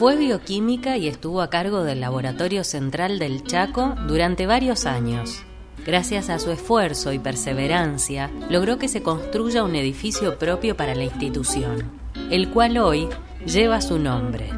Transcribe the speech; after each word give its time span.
Fue 0.00 0.16
bioquímica 0.16 0.96
y 0.96 1.08
estuvo 1.08 1.42
a 1.42 1.50
cargo 1.50 1.82
del 1.82 2.00
Laboratorio 2.00 2.64
Central 2.64 3.18
del 3.18 3.44
Chaco 3.44 3.96
durante 4.08 4.46
varios 4.46 4.86
años. 4.86 5.42
Gracias 5.84 6.30
a 6.30 6.38
su 6.38 6.50
esfuerzo 6.52 7.12
y 7.12 7.18
perseverancia, 7.18 8.30
logró 8.48 8.78
que 8.78 8.88
se 8.88 9.02
construya 9.02 9.62
un 9.62 9.76
edificio 9.76 10.38
propio 10.38 10.74
para 10.74 10.94
la 10.94 11.04
institución, 11.04 12.00
el 12.30 12.48
cual 12.48 12.78
hoy 12.78 13.10
lleva 13.44 13.82
su 13.82 13.98
nombre. 13.98 14.48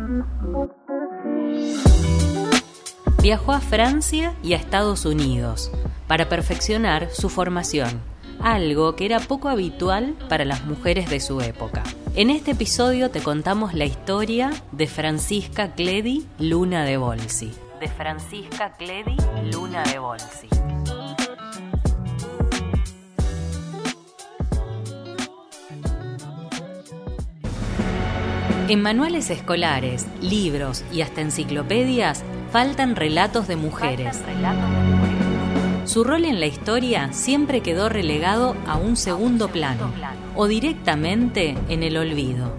Viajó 3.20 3.50
a 3.50 3.60
Francia 3.60 4.36
y 4.44 4.52
a 4.52 4.58
Estados 4.58 5.04
Unidos 5.06 5.72
para 6.06 6.28
perfeccionar 6.28 7.10
su 7.10 7.28
formación, 7.28 8.00
algo 8.40 8.94
que 8.94 9.06
era 9.06 9.18
poco 9.18 9.48
habitual 9.48 10.14
para 10.28 10.44
las 10.44 10.64
mujeres 10.66 11.10
de 11.10 11.18
su 11.18 11.40
época. 11.40 11.82
En 12.14 12.28
este 12.28 12.50
episodio 12.50 13.10
te 13.10 13.22
contamos 13.22 13.72
la 13.72 13.86
historia 13.86 14.50
de 14.70 14.86
Francisca 14.86 15.72
Cledi 15.74 16.26
Luna 16.38 16.84
de 16.84 16.98
Bolsi. 16.98 17.54
De 17.80 17.88
Francisca 17.88 18.74
Cledi 18.76 19.16
Luna 19.50 19.82
de 19.84 19.98
Bolsi. 19.98 20.46
En 28.68 28.82
manuales 28.82 29.30
escolares, 29.30 30.06
libros 30.20 30.84
y 30.92 31.00
hasta 31.00 31.22
enciclopedias 31.22 32.22
faltan 32.50 32.94
relatos 32.94 33.48
de 33.48 33.56
mujeres. 33.56 34.20
Su 35.84 36.04
rol 36.04 36.24
en 36.24 36.38
la 36.38 36.46
historia 36.46 37.12
siempre 37.12 37.60
quedó 37.60 37.88
relegado 37.88 38.54
a 38.66 38.76
un 38.76 38.96
segundo 38.96 39.48
plano 39.48 39.92
o 40.36 40.46
directamente 40.46 41.56
en 41.68 41.82
el 41.82 41.96
olvido. 41.96 42.52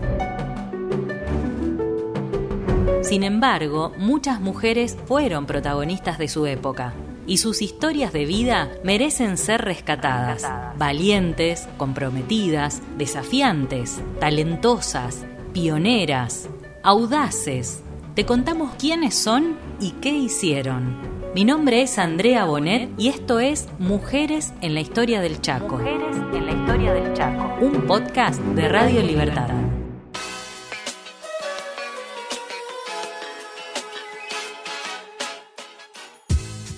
Sin 3.01 3.23
embargo, 3.23 3.93
muchas 3.97 4.41
mujeres 4.41 4.97
fueron 5.05 5.45
protagonistas 5.45 6.17
de 6.17 6.27
su 6.27 6.45
época 6.45 6.93
y 7.25 7.37
sus 7.37 7.61
historias 7.61 8.11
de 8.11 8.25
vida 8.25 8.71
merecen 8.83 9.37
ser 9.37 9.61
rescatadas, 9.61 10.43
valientes, 10.77 11.67
comprometidas, 11.77 12.81
desafiantes, 12.97 14.01
talentosas, 14.19 15.25
pioneras, 15.53 16.49
audaces. 16.81 17.83
Te 18.15 18.25
contamos 18.25 18.73
quiénes 18.77 19.15
son 19.15 19.57
y 19.79 19.91
qué 19.91 20.09
hicieron. 20.09 21.12
Mi 21.33 21.45
nombre 21.45 21.81
es 21.81 21.97
Andrea 21.97 22.45
Bonet 22.45 22.91
y 22.95 23.07
esto 23.07 23.39
es 23.39 23.67
Mujeres 23.79 24.53
en 24.61 24.75
la 24.75 24.81
Historia 24.81 25.19
del 25.19 25.41
Chaco. 25.41 25.79
Mujeres 25.79 26.15
en 26.31 26.45
la 26.45 26.51
Historia 26.51 26.93
del 26.93 27.11
Chaco. 27.15 27.55
Un 27.59 27.87
podcast 27.87 28.39
de 28.39 28.69
Radio 28.69 29.01
Libertad. 29.01 29.49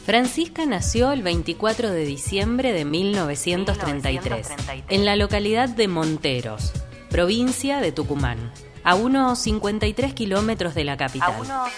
Francisca 0.05 0.65
nació 0.65 1.11
el 1.11 1.21
24 1.21 1.91
de 1.91 2.05
diciembre 2.05 2.71
de 2.71 2.85
1933 2.85 4.47
en 4.87 5.03
la 5.03 5.17
localidad 5.17 5.67
de 5.67 5.89
Monteros, 5.89 6.71
provincia 7.09 7.81
de 7.81 7.91
Tucumán, 7.91 8.53
a 8.85 8.95
unos 8.95 9.39
53 9.39 10.13
kilómetros 10.13 10.75
de 10.75 10.85
la 10.85 10.95
capital. 10.95 11.33
A 11.33 11.41
unos 11.41 11.71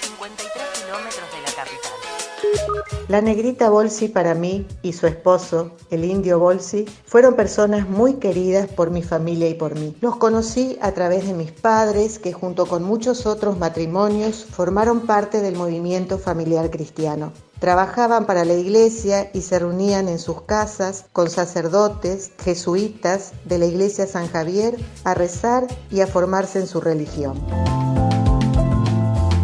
La 3.08 3.22
negrita 3.22 3.69
Bolsi 3.69 4.09
para 4.09 4.33
mí 4.33 4.67
y 4.81 4.91
su 4.91 5.08
esposo, 5.08 5.72
el 5.91 6.03
indio 6.03 6.39
Bolsi, 6.39 6.83
fueron 7.05 7.36
personas 7.36 7.88
muy 7.88 8.16
queridas 8.16 8.67
por 8.67 8.91
mi 8.91 9.02
familia 9.02 9.47
y 9.47 9.53
por 9.53 9.75
mí. 9.75 9.95
Los 10.02 10.17
conocí 10.17 10.77
a 10.81 10.91
través 10.91 11.25
de 11.25 11.33
mis 11.33 11.53
padres 11.53 12.19
que 12.19 12.33
junto 12.33 12.66
con 12.66 12.83
muchos 12.83 13.25
otros 13.25 13.58
matrimonios 13.58 14.44
formaron 14.44 15.08
parte 15.08 15.39
del 15.39 15.55
movimiento 15.55 16.17
familiar 16.17 16.69
cristiano. 16.69 17.31
Trabajaban 17.59 18.25
para 18.25 18.43
la 18.43 18.54
iglesia 18.54 19.32
y 19.33 19.42
se 19.42 19.58
reunían 19.58 20.09
en 20.09 20.20
sus 20.20 20.42
casas 20.42 21.05
con 21.14 21.30
sacerdotes 21.30 22.33
jesuitas 22.43 23.32
de 23.45 23.58
la 23.58 23.67
iglesia 23.67 24.05
San 24.05 24.27
Javier 24.27 24.76
a 25.05 25.14
rezar 25.14 25.65
y 25.89 26.02
a 26.02 26.08
formarse 26.08 26.59
en 26.59 26.67
su 26.67 26.82
religión. 26.82 27.42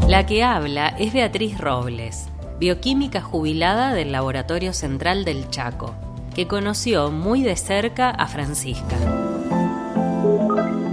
La 0.08 0.26
que 0.26 0.44
habla 0.44 0.90
es 0.90 1.14
Beatriz 1.14 1.58
Robles, 1.58 2.26
bioquímica 2.64 3.20
jubilada 3.20 3.94
del 3.94 4.14
Laboratorio 4.14 4.72
Central 4.72 5.26
del 5.26 5.50
Chaco, 5.50 5.94
que 6.34 6.48
conoció 6.48 7.12
muy 7.12 7.44
de 7.44 7.58
cerca 7.58 8.10
a 8.10 8.26
Francisca. 8.26 8.96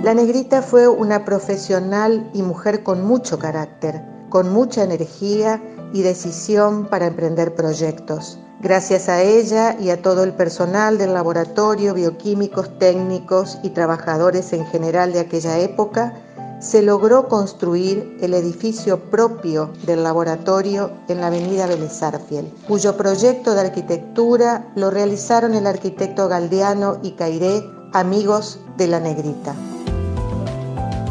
La 0.03 0.13
negrita 0.13 0.63
fue 0.63 0.89
una 0.89 1.25
profesional 1.25 2.29
y 2.35 2.43
mujer 2.43 2.83
con 2.83 3.05
mucho 3.05 3.39
carácter, 3.39 4.03
con 4.31 4.53
mucha 4.53 4.83
energía 4.83 5.63
y 5.93 6.03
decisión 6.03 6.87
para 6.87 7.07
emprender 7.07 7.55
proyectos. 7.55 8.41
Gracias 8.61 9.09
a 9.09 9.23
ella 9.23 9.77
y 9.79 9.91
a 9.91 10.03
todo 10.03 10.25
el 10.25 10.33
personal 10.33 10.99
del 10.99 11.15
laboratorio, 11.15 11.95
bioquímicos, 11.95 12.81
técnicos 12.81 13.59
y 13.63 13.71
trabajadores 13.71 14.53
en 14.53 14.67
general 14.67 15.13
de 15.13 15.21
aquella 15.21 15.61
época, 15.61 16.15
se 16.61 16.83
logró 16.83 17.27
construir 17.27 18.19
el 18.21 18.35
edificio 18.35 19.01
propio 19.11 19.73
del 19.87 20.05
laboratorio 20.05 20.93
en 21.09 21.21
la 21.21 21.29
avenida 21.29 21.67
Vélez 21.67 22.01
cuyo 22.69 22.97
proyecto 22.97 23.55
de 23.55 23.63
arquitectura 23.63 24.71
lo 24.77 24.91
realizaron 24.91 25.55
el 25.55 25.67
arquitecto 25.67 26.29
Galdeano 26.29 26.99
y 27.03 27.13
Cairé, 27.13 27.65
amigos 27.93 28.61
de 28.77 28.87
la 28.87 29.01
negrita. 29.01 29.55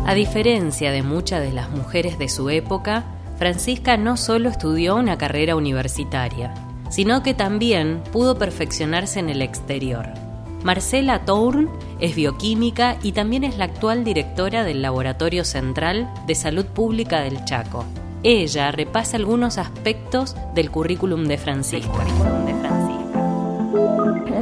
A 0.06 0.14
diferencia 0.14 0.92
de 0.92 1.04
muchas 1.04 1.42
de 1.42 1.52
las 1.52 1.70
mujeres 1.72 2.18
de 2.18 2.30
su 2.30 2.50
época, 2.50 3.06
Francisca 3.38 3.98
no 3.98 4.18
solo 4.18 4.50
estudió 4.50 4.96
una 4.96 5.18
carrera 5.18 5.56
universitaria, 5.56 6.54
sino 6.90 7.24
que 7.24 7.34
también 7.34 8.04
pudo 8.12 8.38
perfeccionarse 8.38 9.20
en 9.20 9.30
el 9.30 9.42
exterior. 9.42 10.29
Marcela 10.64 11.26
Tourn 11.26 11.70
es 12.00 12.16
bioquímica 12.16 12.98
y 13.02 13.14
también 13.14 13.44
es 13.44 13.58
la 13.58 13.66
actual 13.66 14.04
directora 14.04 14.64
del 14.64 14.82
Laboratorio 14.82 15.46
Central 15.46 16.12
de 16.28 16.36
Salud 16.36 16.66
Pública 16.66 17.22
del 17.22 17.44
Chaco. 17.46 17.86
Ella 18.24 18.72
repasa 18.72 19.18
algunos 19.18 19.58
aspectos 19.58 20.36
del 20.54 20.70
currículum 20.70 21.26
de 21.26 21.38
Francisca. 21.38 22.04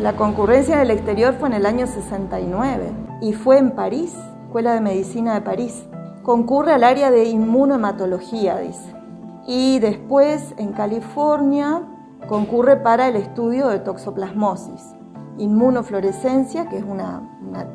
La 0.01 0.15
concurrencia 0.15 0.77
del 0.79 0.91
exterior 0.91 1.35
fue 1.39 1.49
en 1.49 1.55
el 1.55 1.65
año 1.65 1.85
69 1.85 2.91
y 3.21 3.33
fue 3.33 3.57
en 3.57 3.71
París, 3.71 4.15
Escuela 4.45 4.73
de 4.73 4.81
Medicina 4.81 5.33
de 5.33 5.41
París 5.41 5.83
concurre 6.27 6.73
al 6.73 6.83
área 6.83 7.09
de 7.09 7.23
inmunohematología, 7.23 8.57
dice. 8.57 8.93
Y 9.47 9.79
después 9.79 10.53
en 10.57 10.73
California 10.73 11.83
concurre 12.27 12.75
para 12.75 13.07
el 13.07 13.15
estudio 13.15 13.69
de 13.69 13.79
toxoplasmosis, 13.79 14.96
inmunofluorescencia, 15.37 16.67
que 16.69 16.77
es 16.77 16.83
un 16.83 17.01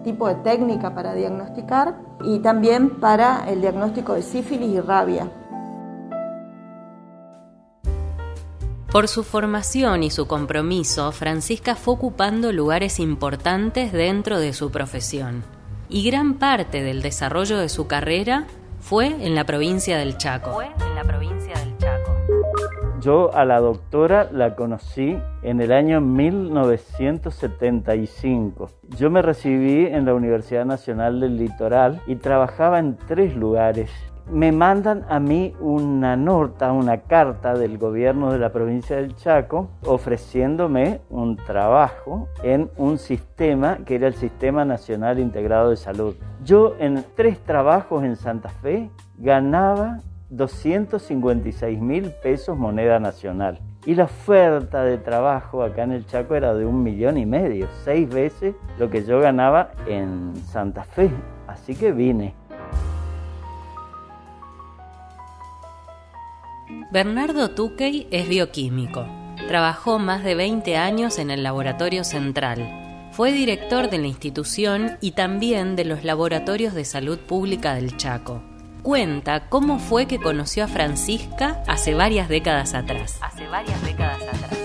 tipo 0.02 0.28
de 0.28 0.36
técnica 0.36 0.94
para 0.94 1.14
diagnosticar, 1.14 1.98
y 2.24 2.38
también 2.40 3.00
para 3.00 3.48
el 3.48 3.60
diagnóstico 3.60 4.14
de 4.14 4.22
sífilis 4.22 4.70
y 4.70 4.80
rabia. 4.80 5.30
Por 8.90 9.08
su 9.08 9.24
formación 9.24 10.02
y 10.02 10.10
su 10.10 10.26
compromiso, 10.26 11.12
Francisca 11.12 11.76
fue 11.76 11.94
ocupando 11.94 12.52
lugares 12.52 13.00
importantes 13.00 13.90
dentro 13.92 14.38
de 14.38 14.52
su 14.52 14.70
profesión 14.70 15.42
y 15.92 16.04
gran 16.04 16.34
parte 16.34 16.82
del 16.82 17.02
desarrollo 17.02 17.58
de 17.58 17.68
su 17.68 17.86
carrera 17.86 18.46
fue 18.80 19.06
en 19.06 19.34
la 19.34 19.44
provincia 19.44 19.98
del 19.98 20.16
Chaco. 20.16 20.52
Fue 20.52 20.66
en 20.66 20.94
la 20.94 21.04
provincia 21.04 21.54
del 21.54 21.68
Chaco. 21.68 21.71
Yo 23.02 23.34
a 23.34 23.44
la 23.44 23.58
doctora 23.58 24.28
la 24.30 24.54
conocí 24.54 25.18
en 25.42 25.60
el 25.60 25.72
año 25.72 26.00
1975. 26.00 28.70
Yo 28.96 29.10
me 29.10 29.22
recibí 29.22 29.86
en 29.86 30.06
la 30.06 30.14
Universidad 30.14 30.64
Nacional 30.64 31.18
del 31.18 31.36
Litoral 31.36 32.00
y 32.06 32.14
trabajaba 32.16 32.78
en 32.78 32.96
tres 32.96 33.34
lugares 33.34 33.90
me 34.30 34.52
mandan 34.52 35.04
a 35.08 35.18
mí 35.18 35.54
una 35.60 36.16
nota, 36.16 36.72
una 36.72 37.02
carta 37.02 37.54
del 37.54 37.78
gobierno 37.78 38.32
de 38.32 38.38
la 38.38 38.52
provincia 38.52 38.96
del 38.96 39.16
Chaco 39.16 39.70
ofreciéndome 39.84 41.00
un 41.10 41.36
trabajo 41.36 42.28
en 42.42 42.70
un 42.76 42.98
sistema 42.98 43.78
que 43.84 43.96
era 43.96 44.06
el 44.06 44.14
Sistema 44.14 44.64
Nacional 44.64 45.18
Integrado 45.18 45.70
de 45.70 45.76
Salud. 45.76 46.14
Yo 46.44 46.74
en 46.78 47.04
tres 47.16 47.38
trabajos 47.40 48.04
en 48.04 48.16
Santa 48.16 48.48
Fe 48.48 48.90
ganaba 49.18 49.98
256 50.32 51.78
mil 51.78 52.10
pesos 52.22 52.56
moneda 52.56 52.98
nacional. 52.98 53.60
Y 53.84 53.94
la 53.94 54.04
oferta 54.04 54.82
de 54.82 54.96
trabajo 54.96 55.62
acá 55.62 55.82
en 55.82 55.92
el 55.92 56.06
Chaco 56.06 56.34
era 56.34 56.54
de 56.54 56.64
un 56.64 56.82
millón 56.82 57.18
y 57.18 57.26
medio, 57.26 57.68
seis 57.84 58.08
veces 58.08 58.54
lo 58.78 58.88
que 58.88 59.04
yo 59.04 59.20
ganaba 59.20 59.72
en 59.86 60.34
Santa 60.46 60.84
Fe. 60.84 61.10
Así 61.46 61.74
que 61.74 61.92
vine. 61.92 62.34
Bernardo 66.90 67.50
Tuquey 67.50 68.06
es 68.10 68.28
bioquímico. 68.28 69.04
Trabajó 69.48 69.98
más 69.98 70.24
de 70.24 70.34
20 70.34 70.76
años 70.76 71.18
en 71.18 71.30
el 71.30 71.42
Laboratorio 71.42 72.04
Central. 72.04 73.10
Fue 73.12 73.32
director 73.32 73.90
de 73.90 73.98
la 73.98 74.06
institución 74.06 74.92
y 75.02 75.12
también 75.12 75.76
de 75.76 75.84
los 75.84 76.04
laboratorios 76.04 76.72
de 76.72 76.84
salud 76.84 77.18
pública 77.18 77.74
del 77.74 77.96
Chaco. 77.96 78.42
Cuenta 78.82 79.48
cómo 79.48 79.78
fue 79.78 80.06
que 80.06 80.18
conoció 80.18 80.64
a 80.64 80.68
Francisca 80.68 81.62
hace 81.68 81.94
varias 81.94 82.28
décadas 82.28 82.74
atrás. 82.74 83.18
Hace 83.22 83.46
varias 83.48 83.82
décadas 83.84 84.20
atrás. 84.22 84.58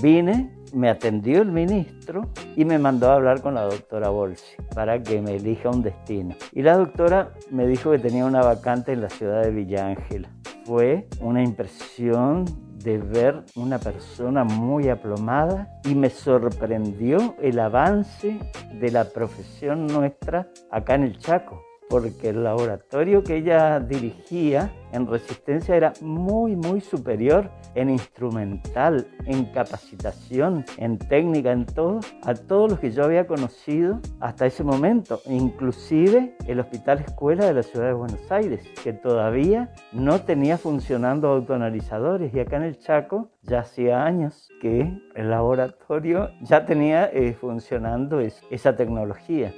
Vine, 0.00 0.50
me 0.72 0.90
atendió 0.90 1.42
el 1.42 1.52
ministro 1.52 2.22
y 2.56 2.64
me 2.64 2.78
mandó 2.78 3.10
a 3.10 3.14
hablar 3.14 3.40
con 3.42 3.54
la 3.54 3.62
doctora 3.62 4.08
Bolsi 4.08 4.56
para 4.74 5.02
que 5.02 5.20
me 5.20 5.36
elija 5.36 5.70
un 5.70 5.82
destino. 5.82 6.34
Y 6.52 6.62
la 6.62 6.76
doctora 6.76 7.32
me 7.50 7.66
dijo 7.66 7.90
que 7.90 7.98
tenía 7.98 8.24
una 8.24 8.42
vacante 8.42 8.92
en 8.92 9.02
la 9.02 9.10
ciudad 9.10 9.42
de 9.42 9.50
Villa 9.50 9.86
Ángela. 9.86 10.28
Fue 10.64 11.08
una 11.20 11.42
impresión 11.42 12.44
de 12.84 12.98
ver 12.98 13.42
una 13.56 13.78
persona 13.78 14.44
muy 14.44 14.88
aplomada 14.90 15.80
y 15.84 15.94
me 15.94 16.10
sorprendió 16.10 17.34
el 17.40 17.58
avance 17.58 18.38
de 18.78 18.90
la 18.90 19.04
profesión 19.04 19.86
nuestra 19.86 20.48
acá 20.70 20.94
en 20.94 21.04
el 21.04 21.18
Chaco 21.18 21.64
porque 21.88 22.30
el 22.30 22.44
laboratorio 22.44 23.22
que 23.22 23.36
ella 23.36 23.80
dirigía 23.80 24.72
en 24.92 25.06
resistencia 25.06 25.76
era 25.76 25.92
muy, 26.00 26.54
muy 26.54 26.80
superior 26.80 27.50
en 27.74 27.90
instrumental, 27.90 29.06
en 29.26 29.46
capacitación, 29.46 30.64
en 30.78 30.98
técnica, 30.98 31.50
en 31.52 31.66
todo, 31.66 32.00
a 32.22 32.34
todos 32.34 32.70
los 32.70 32.80
que 32.80 32.92
yo 32.92 33.04
había 33.04 33.26
conocido 33.26 34.00
hasta 34.20 34.46
ese 34.46 34.62
momento, 34.62 35.20
inclusive 35.26 36.36
el 36.46 36.60
Hospital 36.60 37.00
Escuela 37.00 37.46
de 37.46 37.54
la 37.54 37.62
Ciudad 37.62 37.86
de 37.86 37.94
Buenos 37.94 38.30
Aires, 38.30 38.60
que 38.82 38.92
todavía 38.92 39.72
no 39.92 40.20
tenía 40.20 40.58
funcionando 40.58 41.28
autoanalizadores 41.28 42.32
y 42.32 42.40
acá 42.40 42.56
en 42.56 42.62
el 42.62 42.78
Chaco 42.78 43.30
ya 43.42 43.60
hacía 43.60 44.04
años 44.04 44.48
que 44.60 45.00
el 45.14 45.30
laboratorio 45.30 46.30
ya 46.40 46.64
tenía 46.66 47.06
eh, 47.12 47.34
funcionando 47.34 48.20
esa 48.20 48.76
tecnología. 48.76 49.52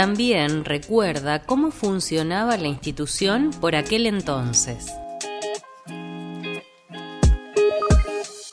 También 0.00 0.64
recuerda 0.64 1.42
cómo 1.42 1.72
funcionaba 1.72 2.56
la 2.56 2.68
institución 2.68 3.50
por 3.60 3.74
aquel 3.74 4.06
entonces. 4.06 4.94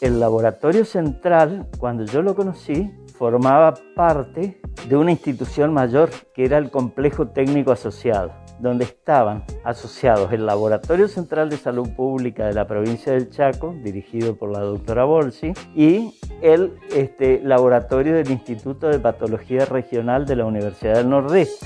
El 0.02 0.20
laboratorio 0.20 0.86
central, 0.86 1.68
cuando 1.78 2.04
yo 2.04 2.24
lo 2.24 2.36
conocí, 2.36 2.90
formaba 3.20 3.76
parte 3.96 4.60
de 4.90 4.98
una 4.98 5.12
institución 5.12 5.72
mayor 5.72 6.10
que 6.34 6.46
era 6.46 6.58
el 6.58 6.72
complejo 6.72 7.28
técnico 7.28 7.72
asociado 7.72 8.45
donde 8.60 8.86
estaban 8.86 9.44
asociados 9.64 10.32
el 10.32 10.46
Laboratorio 10.46 11.08
Central 11.08 11.50
de 11.50 11.58
Salud 11.58 11.90
Pública 11.96 12.48
de 12.48 12.54
la 12.54 12.68
provincia 12.68 13.14
del 13.14 13.30
Chaco, 13.30 13.76
dirigido 13.84 14.36
por 14.36 14.52
la 14.52 14.60
doctora 14.60 15.04
Bolsi, 15.06 15.54
y 15.76 16.14
el 16.42 16.74
este, 16.94 17.42
laboratorio 17.44 18.16
del 18.16 18.32
Instituto 18.32 18.88
de 18.88 19.00
Patología 19.00 19.66
Regional 19.66 20.26
de 20.26 20.36
la 20.36 20.46
Universidad 20.46 20.96
del 20.96 21.10
Nordeste. 21.10 21.66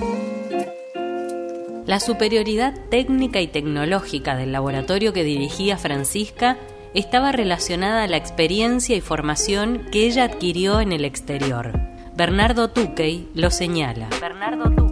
La 1.85 1.99
superioridad 1.99 2.75
técnica 2.89 3.41
y 3.41 3.47
tecnológica 3.47 4.35
del 4.35 4.51
laboratorio 4.51 5.11
que 5.11 5.23
dirigía 5.23 5.75
Francisca 5.77 6.57
estaba 6.93 7.31
relacionada 7.31 8.03
a 8.03 8.07
la 8.07 8.17
experiencia 8.17 8.95
y 8.95 9.01
formación 9.01 9.85
que 9.91 10.05
ella 10.05 10.25
adquirió 10.25 10.81
en 10.81 10.91
el 10.91 11.05
exterior. 11.05 11.79
Bernardo 12.15 12.69
Tuquey 12.69 13.29
lo 13.33 13.49
señala. 13.49 14.09
Bernardo 14.21 14.65
Tuquey 14.65 14.69
lo 14.69 14.77
señala. 14.77 14.88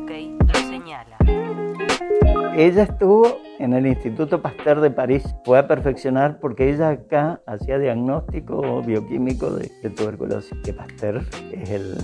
Ella 2.57 2.81
estuvo 2.81 3.37
en 3.59 3.73
el 3.73 3.85
Instituto 3.85 4.41
Pasteur 4.41 4.81
de 4.81 4.89
París, 4.89 5.23
fue 5.45 5.59
a 5.59 5.67
perfeccionar 5.67 6.39
porque 6.39 6.71
ella 6.71 6.89
acá 6.89 7.39
hacía 7.45 7.77
diagnóstico 7.77 8.81
bioquímico 8.81 9.51
de, 9.51 9.69
tuberculosis, 9.91 10.57
que 10.63 10.73
Pasteur 10.73 11.23
es 11.51 11.69
el, 11.69 11.95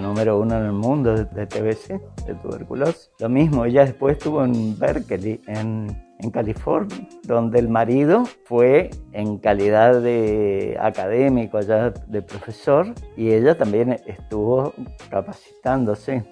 número 0.00 0.38
uno 0.38 0.58
en 0.58 0.66
el 0.66 0.72
mundo 0.74 1.12
de, 1.12 1.46
TBC, 1.46 2.00
de 2.24 2.34
tuberculosis. 2.40 3.10
Lo 3.18 3.28
mismo, 3.28 3.64
ella 3.64 3.84
después 3.84 4.16
estuvo 4.16 4.44
en 4.44 4.78
Berkeley, 4.78 5.40
en, 5.48 5.88
en 6.20 6.30
California, 6.30 7.08
donde 7.24 7.58
el 7.58 7.68
marido 7.68 8.26
fue 8.44 8.90
en 9.10 9.38
calidad 9.38 10.00
de 10.00 10.78
académico, 10.80 11.58
allá 11.58 11.90
de 11.90 12.22
profesor, 12.22 12.94
y 13.16 13.32
ella 13.32 13.58
también 13.58 13.96
estuvo 14.06 14.72
capacitándose. 15.10 16.24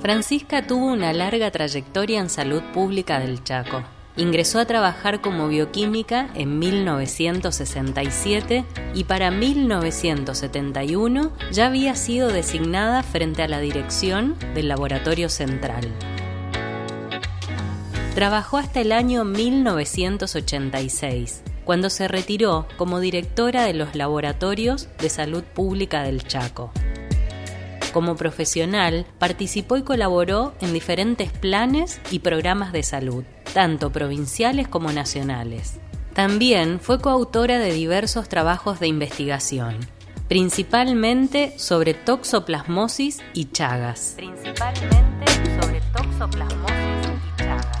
Francisca 0.00 0.66
tuvo 0.66 0.86
una 0.86 1.12
larga 1.12 1.50
trayectoria 1.50 2.20
en 2.20 2.28
salud 2.28 2.62
pública 2.74 3.18
del 3.18 3.42
Chaco. 3.42 3.82
Ingresó 4.16 4.60
a 4.60 4.64
trabajar 4.64 5.20
como 5.20 5.48
bioquímica 5.48 6.30
en 6.34 6.58
1967 6.58 8.64
y 8.94 9.04
para 9.04 9.30
1971 9.30 11.32
ya 11.50 11.66
había 11.66 11.94
sido 11.96 12.28
designada 12.28 13.02
frente 13.02 13.42
a 13.42 13.48
la 13.48 13.60
dirección 13.60 14.36
del 14.54 14.68
Laboratorio 14.68 15.28
Central. 15.28 15.92
Trabajó 18.14 18.56
hasta 18.56 18.80
el 18.80 18.92
año 18.92 19.24
1986, 19.24 21.42
cuando 21.66 21.90
se 21.90 22.08
retiró 22.08 22.66
como 22.78 23.00
directora 23.00 23.64
de 23.64 23.74
los 23.74 23.94
Laboratorios 23.94 24.88
de 24.98 25.10
Salud 25.10 25.42
Pública 25.42 26.02
del 26.02 26.26
Chaco. 26.26 26.72
Como 27.96 28.14
profesional, 28.14 29.06
participó 29.18 29.78
y 29.78 29.82
colaboró 29.82 30.52
en 30.60 30.74
diferentes 30.74 31.32
planes 31.32 31.98
y 32.10 32.18
programas 32.18 32.70
de 32.70 32.82
salud, 32.82 33.24
tanto 33.54 33.90
provinciales 33.90 34.68
como 34.68 34.92
nacionales. 34.92 35.78
También 36.12 36.78
fue 36.78 37.00
coautora 37.00 37.58
de 37.58 37.72
diversos 37.72 38.28
trabajos 38.28 38.80
de 38.80 38.88
investigación, 38.88 39.78
principalmente 40.28 41.58
sobre 41.58 41.94
toxoplasmosis 41.94 43.20
y 43.32 43.46
chagas. 43.46 44.12
Principalmente 44.14 45.32
sobre 45.58 45.80
toxoplasmosis 45.94 47.08
y 47.08 47.38
chagas. 47.38 47.78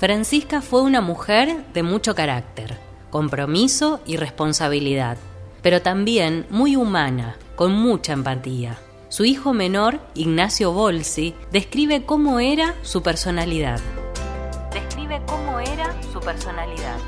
Francisca 0.00 0.62
fue 0.62 0.80
una 0.80 1.02
mujer 1.02 1.66
de 1.74 1.82
mucho 1.82 2.14
carácter 2.14 2.85
compromiso 3.10 4.00
y 4.06 4.16
responsabilidad, 4.16 5.16
pero 5.62 5.82
también 5.82 6.46
muy 6.50 6.76
humana, 6.76 7.36
con 7.54 7.72
mucha 7.72 8.12
empatía. 8.12 8.78
Su 9.08 9.24
hijo 9.24 9.52
menor, 9.52 10.00
Ignacio 10.14 10.72
Bolsi, 10.72 11.34
describe 11.52 12.04
cómo 12.04 12.40
era 12.40 12.74
su 12.82 13.02
personalidad. 13.02 13.80
Describe 14.72 15.20
cómo 15.26 15.60
era 15.60 15.94
su 16.12 16.20
personalidad. 16.20 16.98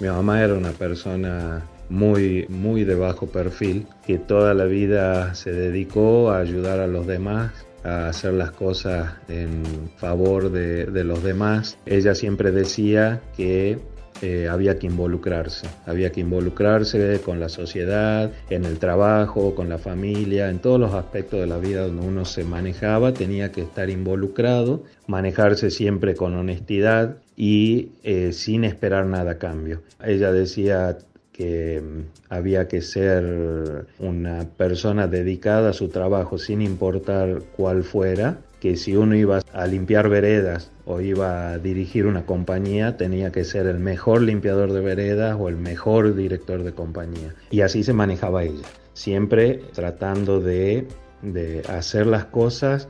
Mi 0.00 0.08
mamá 0.08 0.42
era 0.42 0.54
una 0.54 0.72
persona 0.72 1.62
muy, 1.88 2.46
muy 2.48 2.84
de 2.84 2.94
bajo 2.94 3.26
perfil, 3.26 3.86
que 4.06 4.18
toda 4.18 4.54
la 4.54 4.64
vida 4.64 5.34
se 5.34 5.52
dedicó 5.52 6.30
a 6.30 6.38
ayudar 6.38 6.80
a 6.80 6.86
los 6.86 7.06
demás, 7.06 7.52
a 7.84 8.08
hacer 8.08 8.34
las 8.34 8.52
cosas 8.52 9.14
en 9.28 9.90
favor 9.96 10.50
de, 10.50 11.04
los 11.04 11.22
demás. 11.22 11.78
Ella 11.86 12.14
siempre 12.14 12.52
decía 12.52 13.20
que 13.36 13.78
eh, 14.20 14.48
había 14.48 14.78
que 14.78 14.86
involucrarse, 14.86 15.66
había 15.84 16.12
que 16.12 16.20
involucrarse 16.20 17.20
con 17.24 17.40
la 17.40 17.48
sociedad, 17.48 18.30
en 18.50 18.64
el 18.64 18.78
trabajo, 18.78 19.54
con 19.54 19.68
la 19.68 19.78
familia, 19.78 20.48
en 20.48 20.60
todos 20.60 20.78
los 20.78 20.94
aspectos 20.94 21.40
de 21.40 21.46
la 21.48 21.58
vida 21.58 21.86
donde 21.86 22.06
uno 22.06 22.24
se 22.24 22.44
manejaba, 22.44 23.12
tenía 23.12 23.50
que 23.50 23.62
estar 23.62 23.90
involucrado, 23.90 24.84
manejarse 25.08 25.70
siempre 25.70 26.14
con 26.14 26.36
honestidad 26.36 27.16
y 27.36 27.92
eh, 28.04 28.32
sin 28.32 28.62
esperar 28.62 29.06
nada 29.06 29.32
a 29.32 29.38
cambio. 29.38 29.82
Ella 30.04 30.30
decía, 30.30 30.98
que 31.32 31.80
mm, 31.80 32.00
había 32.28 32.68
que 32.68 32.82
ser 32.82 33.86
una 33.98 34.46
persona 34.56 35.06
dedicada 35.06 35.70
a 35.70 35.72
su 35.72 35.88
trabajo 35.88 36.38
sin 36.38 36.62
importar 36.62 37.42
cuál 37.56 37.82
fuera, 37.82 38.38
que 38.60 38.76
si 38.76 38.94
uno 38.94 39.16
iba 39.16 39.40
a 39.52 39.66
limpiar 39.66 40.08
veredas 40.08 40.70
o 40.84 41.00
iba 41.00 41.50
a 41.50 41.58
dirigir 41.58 42.06
una 42.06 42.26
compañía, 42.26 42.96
tenía 42.96 43.32
que 43.32 43.44
ser 43.44 43.66
el 43.66 43.80
mejor 43.80 44.22
limpiador 44.22 44.72
de 44.72 44.80
veredas 44.80 45.36
o 45.38 45.48
el 45.48 45.56
mejor 45.56 46.14
director 46.14 46.62
de 46.62 46.72
compañía. 46.72 47.34
Y 47.50 47.62
así 47.62 47.82
se 47.82 47.92
manejaba 47.92 48.44
ella, 48.44 48.68
siempre 48.92 49.62
tratando 49.72 50.40
de, 50.40 50.86
de 51.22 51.62
hacer 51.68 52.06
las 52.06 52.26
cosas 52.26 52.88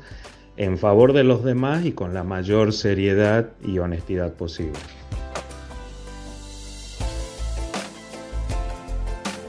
en 0.56 0.76
favor 0.76 1.12
de 1.12 1.24
los 1.24 1.42
demás 1.44 1.84
y 1.84 1.92
con 1.92 2.12
la 2.12 2.24
mayor 2.24 2.72
seriedad 2.72 3.48
y 3.64 3.78
honestidad 3.78 4.34
posible. 4.34 4.78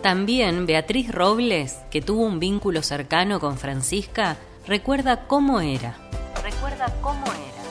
También 0.03 0.65
Beatriz 0.65 1.11
Robles, 1.13 1.77
que 1.89 2.01
tuvo 2.01 2.23
un 2.23 2.37
vínculo 2.39 2.83
cercano 2.83 3.39
con 3.39 3.57
Francisca, 3.57 4.35
recuerda 4.67 5.27
cómo 5.27 5.61
era. 5.61 5.95
Recuerda 6.43 6.93
cómo 7.01 7.23
era. 7.25 7.63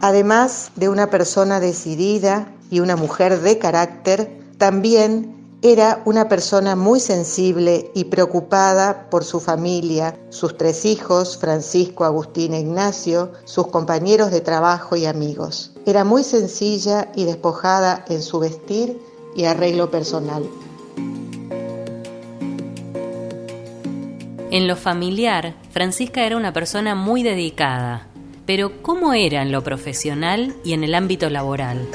Además 0.00 0.72
de 0.74 0.88
una 0.88 1.10
persona 1.10 1.60
decidida 1.60 2.50
y 2.70 2.80
una 2.80 2.96
mujer 2.96 3.40
de 3.40 3.58
carácter, 3.58 4.40
también 4.56 5.42
Era 5.64 6.02
una 6.06 6.28
persona 6.28 6.74
muy 6.74 6.98
sensible 6.98 7.92
y 7.94 8.06
preocupada 8.06 9.08
por 9.10 9.22
su 9.22 9.38
familia, 9.38 10.18
sus 10.28 10.56
tres 10.56 10.84
hijos, 10.84 11.38
Francisco, 11.38 12.04
Agustín 12.04 12.52
e 12.54 12.58
Ignacio, 12.58 13.30
sus 13.44 13.68
compañeros 13.68 14.32
de 14.32 14.40
trabajo 14.40 14.96
y 14.96 15.06
amigos. 15.06 15.71
Era 15.84 16.04
muy 16.04 16.22
sencilla 16.22 17.08
y 17.16 17.24
despojada 17.24 18.04
en 18.08 18.22
su 18.22 18.38
vestir 18.38 19.00
y 19.34 19.46
arreglo 19.46 19.90
personal. 19.90 20.44
En 24.52 24.68
lo 24.68 24.76
familiar, 24.76 25.54
Francisca 25.70 26.24
era 26.24 26.36
una 26.36 26.52
persona 26.52 26.94
muy 26.94 27.24
dedicada, 27.24 28.06
pero 28.46 28.82
¿cómo 28.82 29.12
era 29.12 29.42
en 29.42 29.50
lo 29.50 29.64
profesional 29.64 30.54
y 30.62 30.74
en 30.74 30.84
el 30.84 30.94
ámbito 30.94 31.30
laboral? 31.30 31.88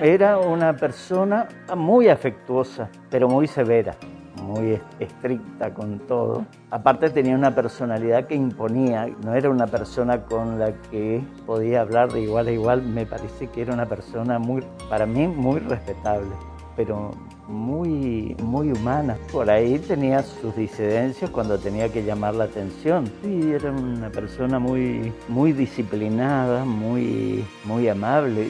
Era 0.00 0.38
una 0.38 0.74
persona 0.74 1.48
muy 1.76 2.08
afectuosa, 2.08 2.90
pero 3.08 3.28
muy 3.28 3.46
severa, 3.46 3.94
muy 4.42 4.80
estricta 5.00 5.72
con 5.72 6.00
todo. 6.00 6.44
Aparte 6.70 7.10
tenía 7.10 7.34
una 7.34 7.54
personalidad 7.54 8.26
que 8.26 8.34
imponía, 8.34 9.06
no 9.24 9.34
era 9.34 9.48
una 9.50 9.66
persona 9.66 10.22
con 10.24 10.58
la 10.58 10.72
que 10.90 11.22
podía 11.46 11.80
hablar 11.80 12.12
de 12.12 12.22
igual 12.22 12.48
a 12.48 12.52
igual, 12.52 12.82
me 12.82 13.06
parece 13.06 13.48
que 13.48 13.62
era 13.62 13.72
una 13.72 13.86
persona 13.86 14.38
muy, 14.38 14.62
para 14.90 15.06
mí, 15.06 15.26
muy 15.26 15.60
respetable, 15.60 16.30
pero 16.76 17.12
muy, 17.48 18.34
muy 18.42 18.72
humana. 18.72 19.16
Por 19.30 19.50
ahí 19.50 19.78
tenía 19.78 20.22
sus 20.22 20.56
disidencias 20.56 21.30
cuando 21.30 21.58
tenía 21.58 21.90
que 21.90 22.02
llamar 22.02 22.34
la 22.34 22.44
atención. 22.44 23.10
Sí, 23.22 23.52
era 23.52 23.70
una 23.70 24.10
persona 24.10 24.58
muy, 24.58 25.12
muy 25.28 25.52
disciplinada, 25.52 26.64
muy, 26.64 27.44
muy 27.64 27.88
amable. 27.88 28.48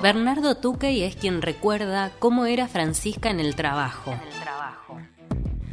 Bernardo 0.00 0.54
Tuquey 0.54 1.02
es 1.02 1.16
quien 1.16 1.42
recuerda 1.42 2.12
cómo 2.20 2.46
era 2.46 2.68
Francisca 2.68 3.30
en 3.30 3.40
el 3.40 3.56
trabajo. 3.56 4.14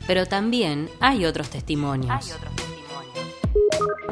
Pero 0.08 0.26
también 0.26 0.90
hay 1.00 1.26
otros 1.26 1.50
testimonios. 1.50 2.36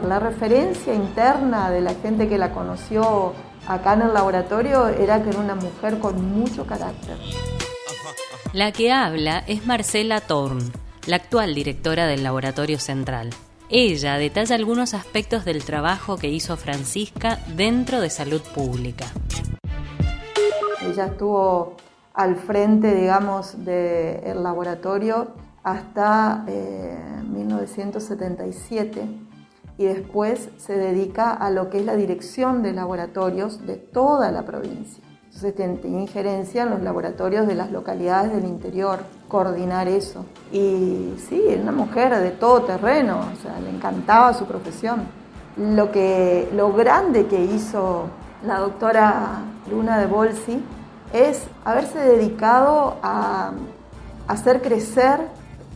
La 0.07 0.19
referencia 0.19 0.93
interna 0.93 1.71
de 1.71 1.81
la 1.81 1.95
gente 1.95 2.29
que 2.29 2.37
la 2.37 2.51
conoció 2.51 3.33
acá 3.67 3.93
en 3.93 4.03
el 4.03 4.13
laboratorio 4.13 4.87
era 4.87 5.23
que 5.23 5.29
era 5.29 5.39
una 5.39 5.55
mujer 5.55 5.97
con 5.97 6.23
mucho 6.37 6.67
carácter. 6.67 7.17
La 8.51 8.71
que 8.71 8.91
habla 8.91 9.43
es 9.47 9.65
Marcela 9.65 10.21
Thorn, 10.21 10.71
la 11.07 11.15
actual 11.15 11.55
directora 11.55 12.05
del 12.05 12.23
Laboratorio 12.23 12.77
Central. 12.77 13.31
Ella 13.69 14.17
detalla 14.17 14.55
algunos 14.55 14.93
aspectos 14.93 15.43
del 15.43 15.63
trabajo 15.63 16.17
que 16.17 16.29
hizo 16.29 16.55
Francisca 16.55 17.39
dentro 17.55 17.99
de 17.99 18.11
salud 18.11 18.41
pública. 18.53 19.07
Ella 20.93 21.07
estuvo 21.07 21.73
al 22.13 22.35
frente, 22.35 22.93
digamos, 22.93 23.65
del 23.65 24.43
laboratorio 24.43 25.29
hasta 25.63 26.45
1977 26.45 29.01
eh, 29.01 29.07
y 29.79 29.85
después 29.85 30.49
se 30.57 30.77
dedica 30.77 31.31
a 31.31 31.49
lo 31.49 31.71
que 31.71 31.79
es 31.79 31.85
la 31.85 31.95
dirección 31.95 32.61
de 32.61 32.73
laboratorios 32.73 33.65
de 33.65 33.77
toda 33.77 34.29
la 34.29 34.45
provincia. 34.45 35.03
Entonces 35.25 35.55
tiene 35.55 35.79
injerencia 36.01 36.61
en 36.61 36.69
los 36.69 36.83
laboratorios 36.83 37.47
de 37.47 37.55
las 37.55 37.71
localidades 37.71 38.31
del 38.31 38.45
interior, 38.45 38.99
coordinar 39.27 39.87
eso. 39.87 40.25
Y 40.51 41.15
sí, 41.27 41.41
era 41.49 41.63
una 41.63 41.71
mujer 41.71 42.15
de 42.19 42.29
todo 42.29 42.61
terreno, 42.61 43.21
o 43.33 43.35
sea, 43.41 43.59
le 43.59 43.71
encantaba 43.71 44.31
su 44.35 44.45
profesión. 44.45 45.07
Lo, 45.57 45.91
que, 45.91 46.51
lo 46.53 46.71
grande 46.71 47.25
que 47.25 47.43
hizo 47.43 48.03
la 48.45 48.59
doctora 48.59 49.41
Luna 49.71 49.97
de 49.97 50.05
Bolsi 50.05 50.63
es 51.13 51.45
haberse 51.63 51.99
dedicado 51.99 52.97
a 53.01 53.51
hacer 54.27 54.61
crecer 54.61 55.19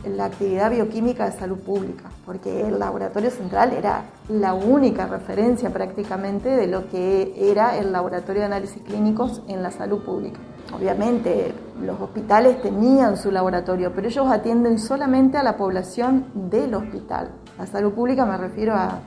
la 0.04 0.26
actividad 0.26 0.70
bioquímica 0.70 1.26
de 1.26 1.32
salud 1.32 1.58
pública, 1.58 2.04
porque 2.24 2.66
el 2.66 2.78
laboratorio 2.78 3.30
central 3.30 3.72
era 3.72 4.04
la 4.28 4.54
única 4.54 5.06
referencia 5.06 5.70
prácticamente 5.70 6.48
de 6.48 6.66
lo 6.66 6.88
que 6.88 7.50
era 7.50 7.76
el 7.78 7.92
laboratorio 7.92 8.42
de 8.42 8.46
análisis 8.46 8.82
clínicos 8.82 9.42
en 9.48 9.62
la 9.62 9.70
salud 9.70 10.04
pública. 10.04 10.38
Obviamente 10.74 11.54
los 11.80 12.00
hospitales 12.00 12.60
tenían 12.62 13.16
su 13.16 13.30
laboratorio, 13.30 13.92
pero 13.94 14.08
ellos 14.08 14.26
atienden 14.30 14.78
solamente 14.78 15.36
a 15.36 15.42
la 15.42 15.56
población 15.56 16.26
del 16.34 16.74
hospital. 16.74 17.32
La 17.58 17.66
salud 17.66 17.92
pública 17.92 18.24
me 18.24 18.36
refiero 18.36 18.74
a, 18.74 19.00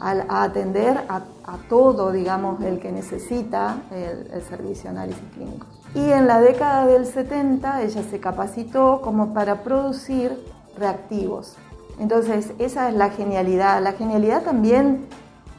atender 0.00 0.96
a, 1.08 1.22
todo, 1.68 2.12
digamos, 2.12 2.62
el 2.62 2.78
que 2.78 2.92
necesita 2.92 3.82
el, 3.90 4.30
el 4.32 4.42
servicio 4.42 4.84
de 4.84 4.96
análisis 4.96 5.24
clínicos. 5.34 5.77
Y 5.98 6.12
en 6.12 6.28
la 6.28 6.40
década 6.40 6.86
del 6.86 7.06
70 7.06 7.82
ella 7.82 8.02
se 8.08 8.20
capacitó 8.20 9.00
como 9.02 9.34
para 9.34 9.64
producir 9.64 10.32
reactivos. 10.78 11.56
Entonces, 11.98 12.52
esa 12.60 12.88
es 12.88 12.94
la 12.94 13.10
genialidad. 13.10 13.82
La 13.82 13.94
genialidad 13.94 14.44
también 14.44 15.06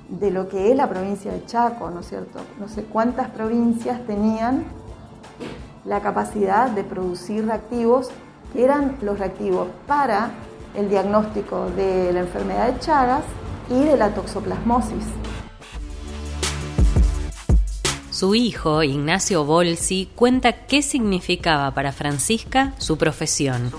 de 0.08 0.31
lo 0.31 0.48
que 0.48 0.72
es 0.72 0.77
la 0.77 0.88
provincia 0.88 1.34
de 1.34 1.46
Chaco, 1.46 1.89
¿no 1.89 2.00
es 2.00 2.08
cierto? 2.08 2.39
No 2.58 2.69
sé 2.69 2.84
cuántas 2.84 3.27
provincias 3.31 4.00
tenían 4.08 4.63
la 5.84 6.00
capacidad 6.00 6.69
de 6.69 6.86
producir 6.86 7.46
reactivos 7.46 8.10
que 8.53 8.63
eran 8.63 8.96
los 9.01 9.19
reactivos 9.19 9.67
para 9.88 10.31
el 10.74 10.89
diagnóstico 10.89 11.69
de 11.72 12.13
la 12.13 12.22
enfermedad 12.22 12.72
de 12.72 12.79
Chagas 12.79 13.25
y 13.69 13.84
de 13.84 13.98
la 13.98 14.13
toxoplasmosis. 14.13 15.03
Su 18.20 18.36
hijo, 18.36 18.84
Ignacio 18.84 19.46
Bolsi, 19.46 20.10
cuenta 20.14 20.66
qué 20.66 20.82
significaba 20.82 21.74
para 21.74 21.94
Francisca 21.94 22.74
su 22.78 22.98
profesión. 22.98 23.72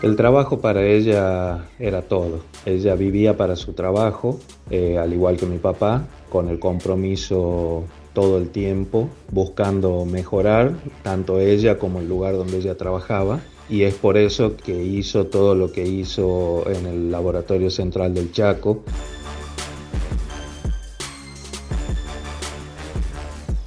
El 0.00 0.14
trabajo 0.14 0.60
para 0.60 0.86
ella 0.86 1.64
era 1.80 2.02
todo. 2.02 2.44
Ella 2.64 2.94
vivía 2.94 3.36
para 3.36 3.56
su 3.56 3.72
trabajo, 3.72 4.38
eh, 4.70 4.96
al 4.96 5.12
igual 5.12 5.36
que 5.36 5.46
mi 5.46 5.58
papá, 5.58 6.06
con 6.30 6.48
el 6.48 6.60
compromiso 6.60 7.82
todo 8.12 8.38
el 8.38 8.50
tiempo, 8.50 9.08
buscando 9.32 10.04
mejorar 10.04 10.74
tanto 11.02 11.40
ella 11.40 11.80
como 11.80 11.98
el 11.98 12.08
lugar 12.08 12.36
donde 12.36 12.58
ella 12.58 12.76
trabajaba. 12.76 13.40
Y 13.68 13.82
es 13.82 13.94
por 13.94 14.16
eso 14.16 14.56
que 14.56 14.84
hizo 14.84 15.26
todo 15.26 15.56
lo 15.56 15.72
que 15.72 15.84
hizo 15.84 16.62
en 16.70 16.86
el 16.86 17.10
Laboratorio 17.10 17.70
Central 17.70 18.14
del 18.14 18.30
Chaco. 18.30 18.84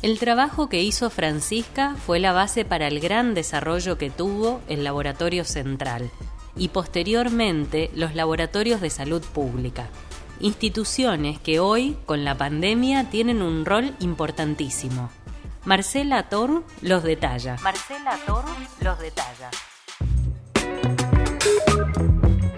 El 0.03 0.19
trabajo 0.19 0.69
que 0.69 0.83
hizo 0.83 1.09
Francisca 1.09 1.95
fue 1.95 2.19
la 2.19 2.31
base 2.31 2.65
para 2.65 2.87
el 2.87 2.99
gran 2.99 3.33
desarrollo 3.33 3.97
que 3.97 4.11
tuvo 4.11 4.61
el 4.67 4.83
Laboratorio 4.83 5.43
Central 5.43 6.11
y 6.55 6.67
posteriormente 6.67 7.89
los 7.95 8.13
laboratorios 8.13 8.79
de 8.79 8.91
salud 8.91 9.23
pública, 9.23 9.87
instituciones 10.39 11.39
que 11.39 11.59
hoy, 11.59 11.97
con 12.05 12.23
la 12.23 12.37
pandemia, 12.37 13.09
tienen 13.09 13.41
un 13.41 13.65
rol 13.65 13.95
importantísimo. 13.99 15.09
Marcela 15.65 16.29
Thor 16.29 16.63
los 16.81 17.01
detalla. 17.01 17.57
Marcela 17.63 18.19
Thor 18.27 18.45
los 18.81 18.99
detalla. 18.99 19.49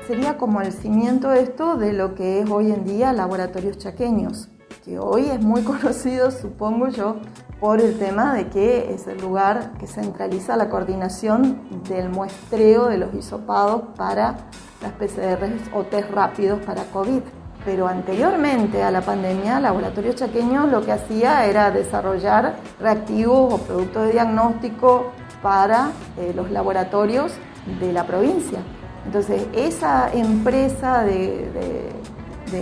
Sería 0.08 0.38
como 0.38 0.60
el 0.60 0.74
cimiento 0.74 1.30
de 1.30 1.44
esto 1.44 1.78
de 1.78 1.94
lo 1.94 2.16
que 2.16 2.42
es 2.42 2.50
hoy 2.50 2.72
en 2.72 2.84
día 2.84 3.14
laboratorios 3.14 3.78
chaqueños 3.78 4.50
que 4.84 5.00
hoy 5.00 5.30
es 5.30 5.42
muy 5.42 5.62
conocido, 5.64 6.32
supongo 6.32 6.88
yo, 6.90 7.18
por 7.60 7.82
el 7.82 7.98
tema 7.98 8.34
de 8.34 8.48
que 8.48 8.94
es 8.94 9.08
el 9.08 9.20
lugar 9.20 9.74
que 9.80 9.88
centraliza 9.88 10.56
la 10.56 10.70
coordinación 10.70 11.60
del 11.90 12.10
muestreo 12.10 12.88
de 12.88 12.98
los 12.98 13.14
hisopados 13.14 13.82
para 13.98 14.38
las 14.82 14.94
PCRs 14.94 15.74
o 15.74 15.84
test 15.84 16.10
rápidos 16.12 16.60
para 16.66 16.84
COVID. 16.86 17.22
Pero 17.66 17.90
anteriormente 17.90 18.82
a 18.82 18.90
la 18.90 19.02
pandemia, 19.02 19.60
Laboratorio 19.60 20.14
Chaqueño 20.14 20.68
lo 20.68 20.82
que 20.82 20.94
hacía 20.94 21.46
era 21.46 21.70
desarrollar 21.72 22.56
reactivos 22.80 23.54
o 23.54 23.58
productos 23.58 24.06
de 24.06 24.12
diagnóstico 24.14 25.12
para 25.42 25.92
eh, 26.18 26.32
los 26.34 26.50
laboratorios 26.52 27.34
de 27.82 27.92
la 27.92 28.08
provincia. 28.08 28.60
Entonces, 29.06 29.46
esa 29.54 30.10
empresa 30.14 31.04
de 31.04 31.99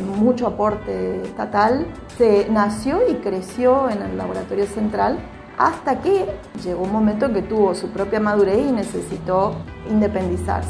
mucho 0.01 0.47
aporte 0.47 1.21
estatal, 1.23 1.87
se 2.17 2.47
nació 2.49 2.99
y 3.09 3.15
creció 3.15 3.89
en 3.89 4.01
el 4.01 4.17
laboratorio 4.17 4.65
central 4.65 5.19
hasta 5.57 6.01
que 6.01 6.25
llegó 6.63 6.83
un 6.83 6.91
momento 6.91 7.25
en 7.25 7.33
que 7.33 7.41
tuvo 7.41 7.73
su 7.73 7.89
propia 7.89 8.19
madurez 8.19 8.59
y 8.59 8.71
necesitó 8.71 9.55
independizarse. 9.89 10.69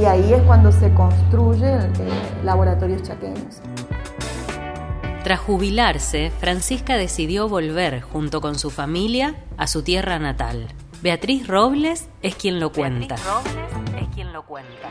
Y 0.00 0.04
ahí 0.04 0.32
es 0.32 0.42
cuando 0.42 0.72
se 0.72 0.92
construye 0.94 1.74
el, 1.74 1.92
laboratorios 2.44 3.02
chaqueños. 3.02 3.60
Tras 5.24 5.38
jubilarse, 5.38 6.32
Francisca 6.40 6.96
decidió 6.96 7.48
volver 7.48 8.00
junto 8.00 8.40
con 8.40 8.58
su 8.58 8.70
familia 8.70 9.36
a 9.56 9.66
su 9.66 9.82
tierra 9.82 10.18
natal. 10.18 10.68
Beatriz 11.02 11.46
Robles 11.46 12.08
es 12.22 12.34
quien 12.34 12.58
lo 12.58 12.72
cuenta. 12.72 13.16
Robles 13.16 13.54
es 13.86 13.91
cuenta. 14.40 14.88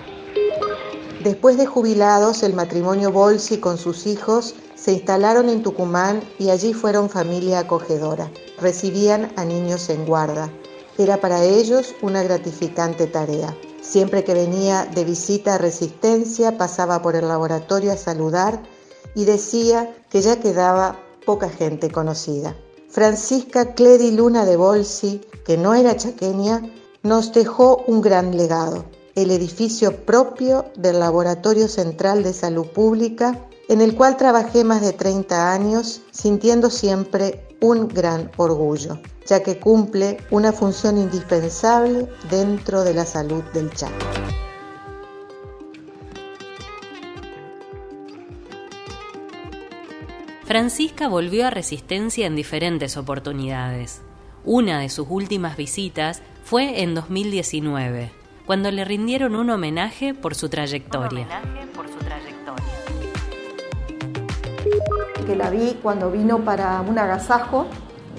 Después 1.24 1.58
de 1.58 1.66
jubilados, 1.66 2.44
el 2.44 2.54
matrimonio 2.54 3.12
Bolsi 3.12 3.58
con 3.58 3.78
sus 3.78 4.06
hijos 4.06 4.56
se 4.76 4.94
instalaron 4.94 5.50
en 5.50 5.64
Tucumán 5.64 6.22
y 6.40 6.50
allí 6.50 6.74
fueron 6.74 7.10
familia 7.10 7.60
acogedora. 7.60 8.32
Recibían 8.60 9.32
a 9.36 9.46
niños 9.46 9.90
en 9.90 10.06
guarda. 10.06 10.52
Era 10.98 11.18
para 11.18 11.44
ellos 11.44 11.96
una 12.02 12.24
gratificante 12.24 13.08
tarea. 13.08 13.56
Siempre 13.82 14.24
que 14.24 14.34
venía 14.34 14.86
de 14.86 15.04
visita 15.04 15.56
a 15.56 15.58
Resistencia 15.58 16.58
pasaba 16.58 17.02
por 17.02 17.16
el 17.16 17.28
laboratorio 17.28 17.92
a 17.92 17.98
saludar 17.98 18.62
y 19.16 19.26
decía 19.26 19.96
que 20.10 20.22
ya 20.22 20.40
quedaba 20.40 21.00
poca 21.26 21.50
gente 21.50 21.90
conocida. 21.90 22.56
Francisca 22.90 23.74
Cledi 23.74 24.12
Luna 24.12 24.46
de 24.46 24.58
Bolsi, 24.58 25.22
que 25.46 25.58
no 25.58 25.74
era 25.74 25.96
chaqueña, 25.96 26.62
nos 27.04 27.32
dejó 27.32 27.84
un 27.88 28.02
gran 28.02 28.36
legado, 28.38 28.86
el 29.16 29.32
edificio 29.32 30.06
propio 30.06 30.66
del 30.76 31.00
Laboratorio 31.00 31.68
Central 31.68 32.24
de 32.24 32.34
Salud 32.34 32.68
Pública, 32.68 33.40
en 33.68 33.82
el 33.82 33.96
cual 33.96 34.18
trabajé 34.18 34.64
más 34.64 34.82
de 34.82 34.94
30 34.94 35.54
años, 35.54 36.02
sintiendo 36.12 36.70
siempre 36.70 37.48
un 37.62 37.88
gran 37.88 38.32
orgullo, 38.38 39.00
ya 39.28 39.44
que 39.44 39.60
cumple 39.60 40.18
una 40.32 40.52
función 40.52 40.98
indispensable 40.98 42.08
dentro 42.30 42.84
de 42.84 42.94
la 42.94 43.06
salud 43.06 43.44
del 43.54 43.72
Chaco. 43.72 43.94
Francisca 50.52 51.08
volvió 51.08 51.48
a 51.48 51.50
Resistencia 51.50 52.28
en 52.28 52.36
diferentes 52.36 52.98
oportunidades. 52.98 54.02
Una 54.44 54.82
de 54.82 54.90
sus 54.90 55.08
últimas 55.10 55.56
visitas 55.56 56.22
fue 56.44 56.82
en 56.82 56.94
2019, 56.94 58.21
cuando 58.46 58.72
le 58.72 58.86
rindieron 58.86 59.36
un 59.36 59.50
homenaje 59.50 60.14
por 60.14 60.36
su 60.36 60.50
trayectoria. 60.50 61.28
Que 65.26 65.36
la 65.36 65.50
vi 65.50 65.78
cuando 65.82 66.12
vino 66.12 66.40
para 66.40 66.82
un 66.82 66.98
agasajo, 66.98 67.68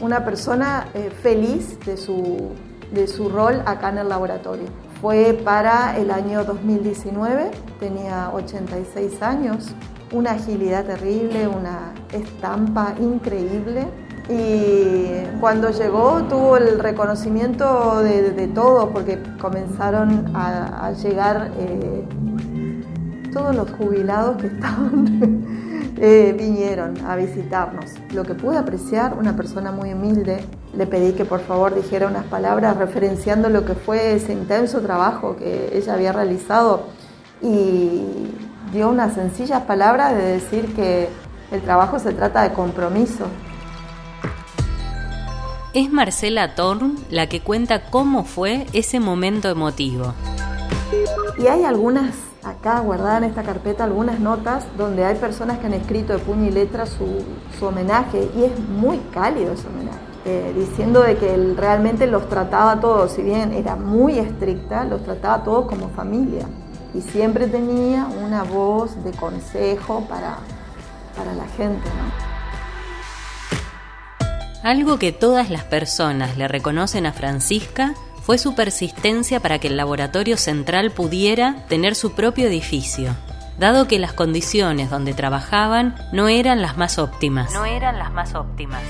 una 0.00 0.24
persona 0.24 0.88
eh, 0.94 1.10
feliz 1.22 1.78
de 1.80 1.96
su, 1.96 2.52
de 2.92 3.06
su 3.06 3.28
rol 3.28 3.62
acá 3.66 3.90
en 3.90 3.98
el 3.98 4.08
laboratorio. 4.08 4.66
Fue 5.00 5.32
para 5.44 5.96
el 5.98 6.10
año 6.10 6.44
2019, 6.44 7.50
tenía 7.80 8.30
86 8.32 9.20
años, 9.22 9.68
una 10.12 10.32
agilidad 10.32 10.84
terrible, 10.84 11.48
una 11.48 11.92
estampa 12.12 12.94
increíble. 13.00 13.88
Y 14.28 15.24
cuando 15.40 15.70
llegó 15.70 16.22
tuvo 16.28 16.56
el 16.56 16.78
reconocimiento 16.78 18.00
de, 18.02 18.48
todos 18.54 18.90
porque 18.90 19.18
comenzaron 19.40 20.30
a, 20.34 20.92
llegar 20.92 21.50
eh, 21.58 22.04
todos 23.32 23.54
los 23.54 23.70
jubilados 23.72 24.36
que 24.36 24.46
estaban, 24.46 25.44
eh, 25.98 26.34
vinieron 26.38 27.04
a 27.04 27.16
visitarnos. 27.16 27.94
Lo 28.12 28.22
que 28.24 28.34
pude 28.34 28.58
apreciar, 28.58 29.16
una 29.18 29.34
persona 29.34 29.72
muy 29.72 29.92
humilde, 29.92 30.44
le 30.74 30.86
pedí 30.86 31.12
que 31.12 31.24
por 31.24 31.40
favor 31.40 31.74
dijera 31.74 32.06
unas 32.06 32.24
palabras 32.24 32.76
referenciando 32.76 33.48
lo 33.48 33.64
que 33.64 33.74
fue 33.74 34.14
ese 34.14 34.32
intenso 34.32 34.80
trabajo 34.80 35.36
que 35.36 35.76
ella 35.76 35.94
había 35.94 36.12
realizado 36.12 36.84
y 37.42 38.30
dio 38.72 38.88
unas 38.88 39.14
sencillas 39.14 39.62
palabras 39.62 40.14
de 40.14 40.22
decir 40.22 40.74
que 40.74 41.08
el 41.50 41.60
trabajo 41.60 41.98
se 41.98 42.12
trata 42.12 42.42
de 42.42 42.52
compromiso. 42.54 43.26
Es 45.74 45.90
Marcela 45.90 46.54
Thorn 46.54 46.96
la 47.08 47.28
que 47.28 47.40
cuenta 47.40 47.84
cómo 47.86 48.24
fue 48.24 48.66
ese 48.74 49.00
momento 49.00 49.48
emotivo. 49.48 50.12
Y 51.38 51.46
hay 51.46 51.64
algunas, 51.64 52.14
acá 52.42 52.80
guardadas 52.80 53.22
en 53.22 53.30
esta 53.30 53.42
carpeta, 53.42 53.84
algunas 53.84 54.20
notas 54.20 54.66
donde 54.76 55.06
hay 55.06 55.14
personas 55.14 55.60
que 55.60 55.66
han 55.66 55.72
escrito 55.72 56.12
de 56.12 56.18
puño 56.18 56.44
y 56.46 56.50
letra 56.50 56.84
su, 56.84 57.24
homenaje 57.64 58.28
y 58.36 58.44
es 58.44 58.58
muy 58.58 58.98
cálido 59.14 59.54
ese 59.54 59.66
homenaje. 59.68 59.98
Eh, 60.26 60.52
diciendo 60.54 61.00
de 61.00 61.16
que 61.16 61.32
él 61.32 61.56
realmente 61.56 62.06
los 62.06 62.28
trataba 62.28 62.72
a 62.72 62.80
todos, 62.80 63.12
si 63.12 63.22
bien 63.22 63.54
era 63.54 63.74
muy 63.74 64.18
estricta, 64.18 64.84
los 64.84 65.02
trataba 65.02 65.42
todos 65.42 65.66
como 65.68 65.88
familia 65.88 66.46
y 66.92 67.00
siempre 67.00 67.46
tenía 67.46 68.06
una 68.22 68.42
voz 68.42 69.02
de 69.04 69.12
consejo 69.12 70.04
para, 70.06 70.36
para 71.16 71.32
la 71.34 71.46
gente. 71.56 71.88
Algo 74.62 74.96
que 74.96 75.10
todas 75.10 75.50
las 75.50 75.64
personas 75.64 76.38
le 76.38 76.46
reconocen 76.46 77.04
a 77.06 77.12
Francisca 77.12 77.94
fue 78.22 78.38
su 78.38 78.54
persistencia 78.54 79.40
para 79.40 79.58
que 79.58 79.66
el 79.66 79.76
laboratorio 79.76 80.36
central 80.36 80.92
pudiera 80.92 81.66
tener 81.68 81.96
su 81.96 82.12
propio 82.12 82.46
edificio, 82.46 83.16
dado 83.58 83.88
que 83.88 83.98
las 83.98 84.12
condiciones 84.12 84.88
donde 84.88 85.14
trabajaban 85.14 85.96
no 86.12 86.28
eran 86.28 86.62
las 86.62 86.76
más 86.76 87.00
óptimas. 87.00 87.52
No 87.52 87.64
eran 87.64 87.98
las 87.98 88.12
más 88.12 88.36
óptimas. 88.36 88.82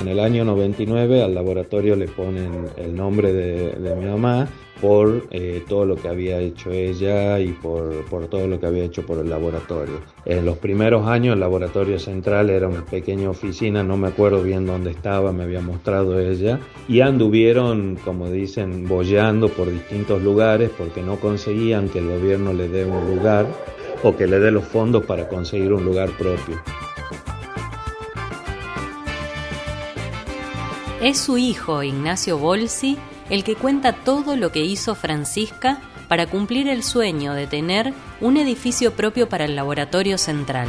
En 0.00 0.08
el 0.08 0.20
año 0.20 0.42
99 0.46 1.22
al 1.22 1.34
laboratorio 1.34 1.96
le 1.96 2.08
ponen 2.08 2.70
el 2.78 2.96
nombre 2.96 3.34
de, 3.34 3.94
mi 3.94 4.06
mamá 4.06 4.48
por 4.80 5.26
eh, 5.30 5.64
todo 5.68 5.84
lo 5.84 5.96
que 5.96 6.08
había 6.08 6.38
hecho 6.38 6.70
ella 6.70 7.38
y 7.40 7.52
por, 7.52 8.04
por, 8.06 8.26
todo 8.26 8.46
lo 8.46 8.60
que 8.60 8.66
había 8.66 8.84
hecho 8.84 9.04
por 9.04 9.18
el 9.18 9.30
laboratorio. 9.30 10.00
En 10.24 10.44
los 10.44 10.58
primeros 10.58 11.06
años 11.06 11.34
el 11.34 11.40
laboratorio 11.40 11.98
central 11.98 12.50
era 12.50 12.68
una 12.68 12.84
pequeña 12.84 13.30
oficina, 13.30 13.82
no 13.82 13.96
me 13.96 14.08
acuerdo 14.08 14.42
bien 14.42 14.66
dónde 14.66 14.90
estaba, 14.90 15.32
me 15.32 15.44
había 15.44 15.60
mostrado 15.60 16.20
ella, 16.20 16.60
y 16.88 17.00
anduvieron, 17.00 17.98
como 18.04 18.30
dicen, 18.30 18.86
bollando 18.86 19.48
por 19.48 19.70
distintos 19.70 20.22
lugares 20.22 20.70
porque 20.76 21.02
no 21.02 21.16
conseguían 21.16 21.88
que 21.88 22.00
el 22.00 22.08
gobierno 22.08 22.52
le 22.52 22.68
dé 22.68 22.84
un 22.84 23.16
lugar 23.16 23.46
o 24.02 24.14
que 24.16 24.26
le 24.26 24.38
dé 24.38 24.50
los 24.50 24.64
fondos 24.64 25.04
para 25.04 25.28
conseguir 25.28 25.72
un 25.72 25.84
lugar 25.84 26.10
propio. 26.10 26.60
Es 31.00 31.18
su 31.18 31.38
hijo, 31.38 31.82
Ignacio 31.82 32.38
Bolsi, 32.38 32.98
el 33.30 33.44
que 33.44 33.54
cuenta 33.54 33.92
todo 33.92 34.36
lo 34.36 34.52
que 34.52 34.64
hizo 34.64 34.94
Francisca 34.94 35.80
para 36.08 36.26
cumplir 36.26 36.68
el 36.68 36.82
sueño 36.82 37.34
de 37.34 37.46
tener 37.46 37.92
un 38.20 38.36
edificio 38.36 38.92
propio 38.92 39.28
para 39.28 39.44
el 39.44 39.56
laboratorio 39.56 40.18
central. 40.18 40.68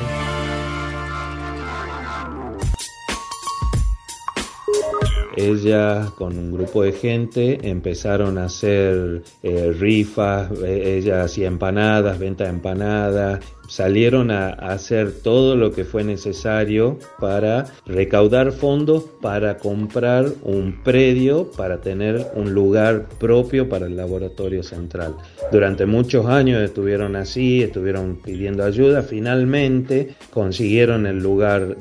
ella 5.37 6.11
con 6.15 6.37
un 6.37 6.51
grupo 6.51 6.83
de 6.83 6.91
gente 6.91 7.69
empezaron 7.69 8.37
a 8.37 8.45
hacer 8.45 9.23
eh, 9.43 9.71
rifas, 9.77 10.51
eh, 10.63 10.97
ella 10.97 11.23
hacía 11.23 11.47
empanadas, 11.47 12.17
venta 12.17 12.45
de 12.45 12.49
empanadas, 12.49 13.39
salieron 13.67 14.31
a, 14.31 14.49
hacer 14.49 15.11
todo 15.11 15.55
lo 15.55 15.71
que 15.71 15.85
fue 15.85 16.03
necesario 16.03 16.97
para 17.19 17.65
recaudar 17.85 18.51
fondos 18.51 19.03
para 19.21 19.57
comprar 19.57 20.27
un 20.43 20.83
predio 20.83 21.51
para 21.51 21.81
tener 21.81 22.27
un 22.35 22.53
lugar 22.53 23.07
propio 23.19 23.69
para 23.69 23.87
el 23.87 23.95
laboratorio 23.95 24.63
central. 24.63 25.15
Durante 25.51 25.85
muchos 25.85 26.25
años 26.25 26.61
estuvieron 26.61 27.15
así, 27.15 27.61
estuvieron 27.61 28.17
pidiendo 28.23 28.63
ayuda, 28.63 29.01
finalmente 29.01 30.15
consiguieron 30.31 31.05
el 31.05 31.19
lugar 31.19 31.77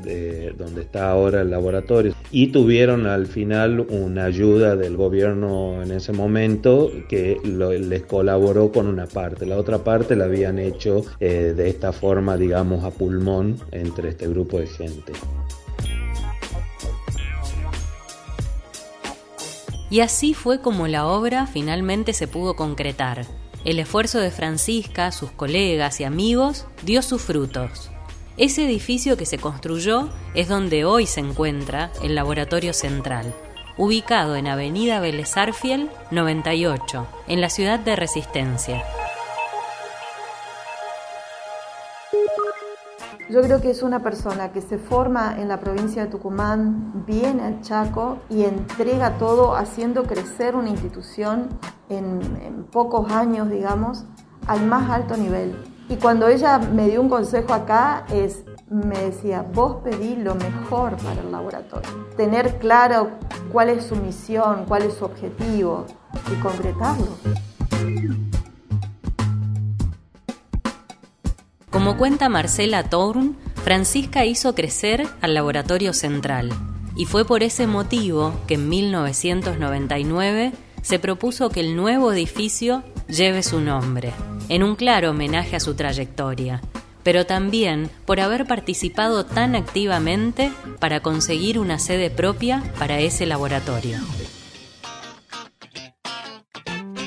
donde 0.57 0.83
está 0.83 1.11
ahora 1.11 1.43
el 1.43 1.51
laboratorio 1.51 2.15
y 2.31 2.49
tuvieron 2.49 3.07
al 3.07 3.27
final 3.27 3.81
una 3.81 4.25
ayuda 4.25 4.77
del 4.77 4.97
gobierno 4.97 5.83
en 5.83 5.93
ese 5.93 6.13
momento 6.13 6.91
que 7.09 7.39
les 7.45 8.03
colaboró 8.05 8.73
con 8.73 8.87
una 8.87 9.07
parte, 9.07 9.47
la 9.47 9.57
otra 9.57 9.79
parte 9.79 10.17
la 10.17 10.25
habían 10.25 10.59
hecho 10.59 11.05
eh, 11.21 11.55
de 11.57 11.76
esta 11.77 11.93
forma, 11.93 12.39
digamos, 12.39 12.85
a 12.85 12.91
pulmón 12.91 13.59
entre 13.71 14.09
este 14.09 14.27
grupo 14.27 14.59
de 14.59 14.67
gente. 14.67 15.13
Y 19.91 20.01
así 20.01 20.33
fue 20.35 20.61
como 20.61 20.89
la 20.89 21.07
obra 21.07 21.47
finalmente 21.47 22.15
se 22.15 22.27
pudo 22.27 22.57
concretar. 22.57 23.27
El 23.65 23.79
esfuerzo 23.79 24.19
de 24.19 24.31
Francisca, 24.31 25.13
sus 25.13 25.31
colegas 25.31 26.01
y 26.01 26.05
amigos 26.05 26.67
dio 26.83 27.03
sus 27.03 27.21
frutos. 27.23 27.91
Ese 28.39 28.65
edificio 28.65 29.17
que 29.17 29.27
se 29.27 29.39
construyó 29.39 30.09
es 30.35 30.49
donde 30.49 30.85
hoy 30.85 31.07
se 31.07 31.21
encuentra 31.21 31.91
el 32.03 32.15
Laboratorio 32.15 32.73
Central, 32.73 33.35
ubicado 33.77 34.37
en 34.37 34.47
Avenida 34.47 35.01
Vélez 35.01 35.35
98, 36.11 37.07
en 37.29 37.41
la 37.41 37.51
ciudad 37.51 37.79
de 37.79 37.97
Resistencia. 37.97 38.83
Yo 43.29 43.43
creo 43.43 43.61
que 43.61 43.71
es 43.71 43.83
una 43.83 44.05
persona 44.05 44.53
que 44.53 44.61
se 44.61 44.79
forma 44.79 45.35
en 45.41 45.49
la 45.49 45.59
provincia 45.59 46.05
de 46.05 46.11
Tucumán, 46.11 47.05
viene 47.07 47.43
al 47.43 47.61
Chaco 47.61 48.19
y 48.31 48.45
entrega 48.45 49.19
todo 49.19 49.57
haciendo 49.57 50.05
crecer 50.05 50.55
una 50.55 50.71
institución 50.71 51.49
en, 51.89 52.65
pocos 52.71 53.11
años, 53.11 53.51
digamos, 53.51 54.05
al 54.47 54.65
más 54.67 54.91
alto 54.91 55.17
nivel. 55.17 55.57
Y 55.89 55.97
cuando 55.97 56.29
ella 56.29 56.59
me 56.59 56.89
dio 56.89 57.01
un 57.01 57.09
consejo 57.09 57.53
acá 57.53 58.05
es, 58.13 58.45
me 58.71 58.99
decía, 58.99 59.45
vos 59.55 59.79
pedí 59.83 60.15
lo 60.15 60.37
mejor 60.37 60.97
para 60.97 61.21
el 61.21 61.33
laboratorio. 61.33 62.07
Tener 62.17 62.59
claro 62.59 63.11
cuál 63.51 63.71
es 63.71 63.87
su 63.87 63.97
misión, 63.97 64.67
cuál 64.69 64.83
es 64.83 64.95
su 64.95 65.05
objetivo 65.05 65.87
y 66.33 66.41
concretarlo. 66.41 68.26
Como 71.87 71.99
cuenta 71.99 72.29
Marcela 72.29 72.83
Tourn, 72.91 73.37
Francisca 73.63 74.25
hizo 74.25 74.57
crecer 74.57 75.07
al 75.21 75.35
Laboratorio 75.35 75.93
Central 75.93 76.51
y 76.97 77.05
fue 77.05 77.25
por 77.25 77.45
ese 77.45 77.69
motivo 77.69 78.35
que 78.49 78.55
en 78.55 78.69
1999 78.69 80.53
se 80.83 80.99
propuso 80.99 81.49
que 81.49 81.61
el 81.61 81.77
nuevo 81.77 82.13
edificio 82.13 82.83
lleve 83.07 83.45
su 83.45 83.61
nombre, 83.61 84.13
en 84.49 84.65
un 84.65 84.75
claro 84.75 85.11
homenaje 85.11 85.55
a 85.55 85.61
su 85.61 85.77
trayectoria, 85.77 86.61
pero 87.05 87.25
también 87.25 87.89
por 88.05 88.19
haber 88.19 88.47
participado 88.47 89.25
tan 89.25 89.55
activamente 89.55 90.51
para 90.81 90.99
conseguir 90.99 91.57
una 91.61 91.79
sede 91.79 92.11
propia 92.11 92.65
para 92.81 92.99
ese 92.99 93.27
laboratorio. 93.27 94.01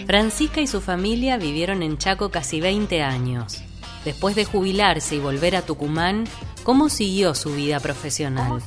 Francisca 0.05 0.61
y 0.61 0.67
su 0.67 0.79
familia 0.79 1.35
vivieron 1.35 1.83
en 1.83 1.97
Chaco 1.97 2.31
casi 2.31 2.61
20 2.61 3.01
años. 3.01 3.61
Después 4.05 4.35
de 4.35 4.45
jubilarse 4.45 5.15
y 5.15 5.19
volver 5.19 5.55
a 5.55 5.61
Tucumán, 5.61 6.25
¿cómo 6.63 6.89
siguió 6.89 7.35
su 7.35 7.53
vida 7.53 7.79
profesional? 7.79 8.61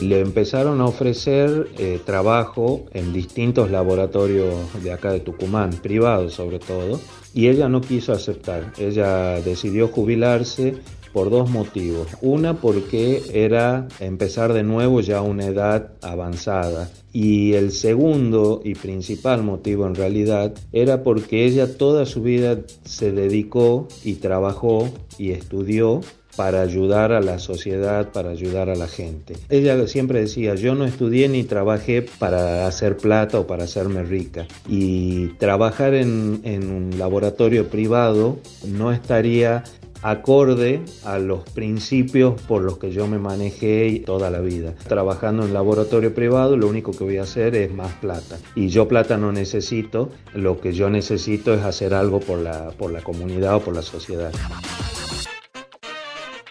Le 0.00 0.20
empezaron 0.20 0.80
a 0.80 0.86
ofrecer 0.86 1.68
eh, 1.78 2.00
trabajo 2.04 2.86
en 2.92 3.12
distintos 3.12 3.70
laboratorios 3.70 4.54
de 4.82 4.92
acá 4.92 5.12
de 5.12 5.20
Tucumán, 5.20 5.70
privados 5.70 6.34
sobre 6.34 6.58
todo, 6.58 7.00
y 7.34 7.48
ella 7.48 7.68
no 7.68 7.80
quiso 7.80 8.12
aceptar. 8.12 8.72
Ella 8.78 9.40
decidió 9.40 9.88
jubilarse 9.88 10.76
por 11.12 11.30
dos 11.30 11.48
motivos. 11.50 12.08
Una 12.22 12.54
porque 12.54 13.22
era 13.32 13.86
empezar 14.00 14.52
de 14.52 14.62
nuevo 14.62 15.00
ya 15.00 15.18
a 15.18 15.22
una 15.22 15.46
edad 15.46 15.92
avanzada. 16.02 16.90
Y 17.14 17.52
el 17.52 17.70
segundo 17.70 18.60
y 18.64 18.74
principal 18.74 19.44
motivo 19.44 19.86
en 19.86 19.94
realidad 19.94 20.52
era 20.72 21.04
porque 21.04 21.44
ella 21.44 21.78
toda 21.78 22.06
su 22.06 22.22
vida 22.22 22.58
se 22.84 23.12
dedicó 23.12 23.86
y 24.02 24.14
trabajó 24.14 24.90
y 25.16 25.30
estudió 25.30 26.00
para 26.36 26.62
ayudar 26.62 27.12
a 27.12 27.20
la 27.20 27.38
sociedad, 27.38 28.10
para 28.10 28.30
ayudar 28.30 28.68
a 28.68 28.74
la 28.74 28.88
gente. 28.88 29.34
Ella 29.48 29.86
siempre 29.86 30.22
decía, 30.22 30.56
yo 30.56 30.74
no 30.74 30.84
estudié 30.84 31.28
ni 31.28 31.44
trabajé 31.44 32.02
para 32.02 32.66
hacer 32.66 32.96
plata 32.96 33.38
o 33.38 33.46
para 33.46 33.62
hacerme 33.62 34.02
rica. 34.02 34.48
Y 34.68 35.28
trabajar 35.38 35.94
en, 35.94 36.40
en 36.42 36.68
un 36.68 36.98
laboratorio 36.98 37.68
privado 37.68 38.38
no 38.66 38.90
estaría 38.90 39.62
acorde 40.04 40.82
a 41.04 41.18
los 41.18 41.48
principios 41.50 42.40
por 42.42 42.62
los 42.62 42.76
que 42.76 42.92
yo 42.92 43.06
me 43.06 43.18
manejé 43.18 44.02
toda 44.04 44.30
la 44.30 44.40
vida. 44.40 44.74
Trabajando 44.86 45.44
en 45.44 45.54
laboratorio 45.54 46.14
privado, 46.14 46.58
lo 46.58 46.68
único 46.68 46.92
que 46.92 47.04
voy 47.04 47.16
a 47.16 47.22
hacer 47.22 47.56
es 47.56 47.72
más 47.72 47.92
plata. 47.94 48.38
Y 48.54 48.68
yo 48.68 48.86
plata 48.86 49.16
no 49.16 49.32
necesito, 49.32 50.10
lo 50.34 50.60
que 50.60 50.74
yo 50.74 50.90
necesito 50.90 51.54
es 51.54 51.62
hacer 51.62 51.94
algo 51.94 52.20
por 52.20 52.38
la, 52.38 52.70
por 52.72 52.92
la 52.92 53.00
comunidad 53.00 53.56
o 53.56 53.60
por 53.60 53.74
la 53.74 53.80
sociedad. 53.80 54.30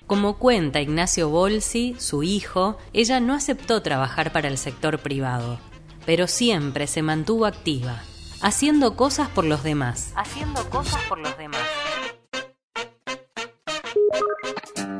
Como 0.08 0.40
cuenta 0.40 0.82
Ignacio 0.82 1.30
Bolsi, 1.30 1.96
su 2.00 2.24
hijo, 2.24 2.78
ella 2.92 3.20
no 3.20 3.36
aceptó 3.36 3.84
trabajar 3.84 4.32
para 4.34 4.48
el 4.48 4.58
sector 4.58 4.98
privado, 4.98 5.60
pero 6.08 6.26
siempre 6.26 6.88
se 6.88 7.04
mantuvo 7.04 7.46
activa, 7.46 8.02
haciendo 8.42 8.96
cosas 8.96 9.30
por 9.30 9.46
los 9.46 9.62
demás. 9.62 10.12
Haciendo 10.16 10.68
cosas 10.72 11.02
por 11.08 11.20
los 11.20 11.38
demás. 11.38 11.53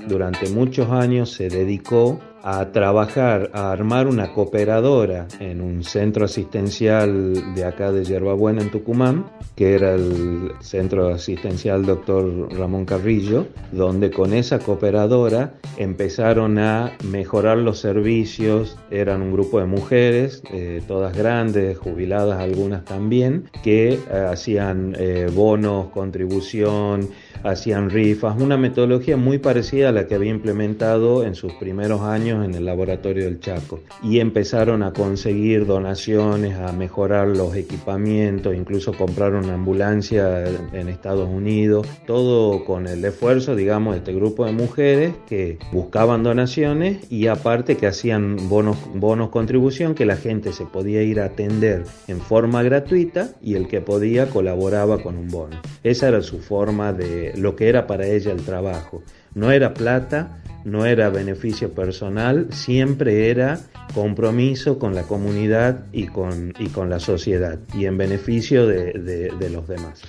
Durante 0.08 0.50
muchos 0.50 0.90
años 0.90 1.32
se 1.32 1.50
dedicó 1.50 2.20
a 2.44 2.74
trabajar, 2.74 3.50
a 3.54 3.72
armar 3.72 4.08
una 4.08 4.34
cooperadora 4.34 5.28
en 5.40 5.62
un 5.62 5.86
centro 5.86 6.26
asistencial 6.26 7.56
de 7.56 7.64
acá 7.64 7.94
de 7.94 8.04
Yerbabuena 8.04 8.62
en 8.62 8.70
Tucumán, 8.70 9.26
que 9.56 9.76
era 9.76 9.96
el 9.96 10.52
centro 10.60 11.08
asistencial 11.08 11.86
doctor 11.86 12.54
Ramón 12.54 12.84
Carrillo, 12.86 13.48
donde 13.72 14.12
con 14.12 14.34
esa 14.34 14.60
cooperadora 14.60 15.54
empezaron 15.78 16.60
a 16.60 16.92
mejorar 17.06 17.60
los 17.60 17.80
servicios, 17.80 18.78
eran 18.92 19.22
un 19.22 19.32
grupo 19.32 19.62
de 19.62 19.66
mujeres, 19.66 20.44
eh, 20.52 20.82
todas 20.86 21.16
grandes, 21.16 21.78
jubiladas 21.78 22.42
algunas 22.42 22.84
también, 22.84 23.50
que 23.64 23.94
eh, 23.94 24.00
hacían 24.30 24.98
eh, 25.00 25.30
bonos, 25.34 25.88
contribución, 25.92 27.10
hacían 27.44 27.90
rifas, 27.90 28.36
una 28.40 28.58
metodología 28.58 29.16
muy 29.16 29.38
parecida 29.38 29.90
a 29.90 29.92
la 29.94 30.08
que 30.08 30.16
había 30.16 30.32
implementado 30.32 31.24
en 31.24 31.36
sus 31.36 31.54
primeros 31.54 32.02
años 32.02 32.33
en 32.42 32.56
el 32.56 32.66
laboratorio 32.66 33.26
del 33.26 33.40
Chaco. 33.40 33.82
Y 34.02 34.20
empezaron 34.20 34.82
a 34.82 34.94
conseguir 34.94 35.66
donaciones, 35.66 36.58
a 36.58 36.72
mejorar 36.72 37.28
los 37.28 37.56
equipamientos, 37.56 38.56
incluso 38.56 38.94
compraron 38.94 39.46
una 39.46 39.56
ambulancia 39.56 40.46
en 40.72 40.90
Estados 40.90 41.30
Unidos, 41.30 41.86
todo 42.08 42.64
con 42.66 42.88
el 42.88 43.04
esfuerzo, 43.04 43.56
digamos, 43.56 43.94
de 43.94 44.00
este 44.00 44.14
grupo 44.14 44.46
de 44.46 44.54
mujeres 44.54 45.14
que 45.28 45.60
buscaban 45.72 46.24
donaciones 46.24 47.12
y 47.12 47.28
aparte 47.28 47.78
que 47.78 47.88
hacían 47.88 48.38
bonos, 48.50 48.78
bonos 48.94 49.30
contribución 49.30 49.96
que 49.96 50.06
la 50.06 50.16
gente 50.16 50.54
se 50.54 50.66
podía 50.66 51.04
ir 51.04 51.20
a 51.20 51.26
atender 51.26 51.84
en 52.08 52.20
forma 52.20 52.64
gratuita 52.64 53.30
y 53.42 53.56
el 53.56 53.68
que 53.68 53.82
podía 53.82 54.30
colaboraba 54.30 55.02
con 55.02 55.18
un 55.18 55.28
bono. 55.28 55.62
Esa 55.84 56.08
era 56.08 56.22
su 56.22 56.40
forma 56.40 56.94
de, 56.94 57.34
lo 57.36 57.56
que 57.56 57.70
era 57.70 57.88
para 57.88 58.06
ella 58.06 58.32
el 58.32 58.44
trabajo. 58.44 59.04
No 59.36 59.52
era 59.52 59.74
plata, 59.74 60.44
no 60.64 60.86
era 60.86 61.10
beneficio 61.10 61.74
personal, 61.74 62.48
siempre 62.52 63.30
era 63.30 63.60
compromiso 63.94 64.80
con 64.80 64.96
la 64.96 65.04
comunidad 65.04 65.86
y 65.92 66.08
con, 66.08 66.54
y 66.60 66.70
con 66.70 66.90
la 66.90 67.00
sociedad 67.00 67.60
y 67.74 67.86
en 67.86 67.98
beneficio 67.98 68.68
de, 68.68 68.94
de 68.94 69.50
los 69.50 69.68
demás. 69.68 70.02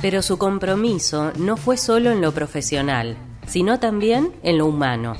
Pero 0.00 0.22
su 0.22 0.38
compromiso 0.38 1.32
no 1.38 1.56
fue 1.56 1.76
solo 1.76 2.10
en 2.10 2.20
lo 2.20 2.32
profesional, 2.32 3.16
sino 3.46 3.80
también 3.80 4.32
en 4.42 4.58
lo 4.58 4.66
humano. 4.66 5.14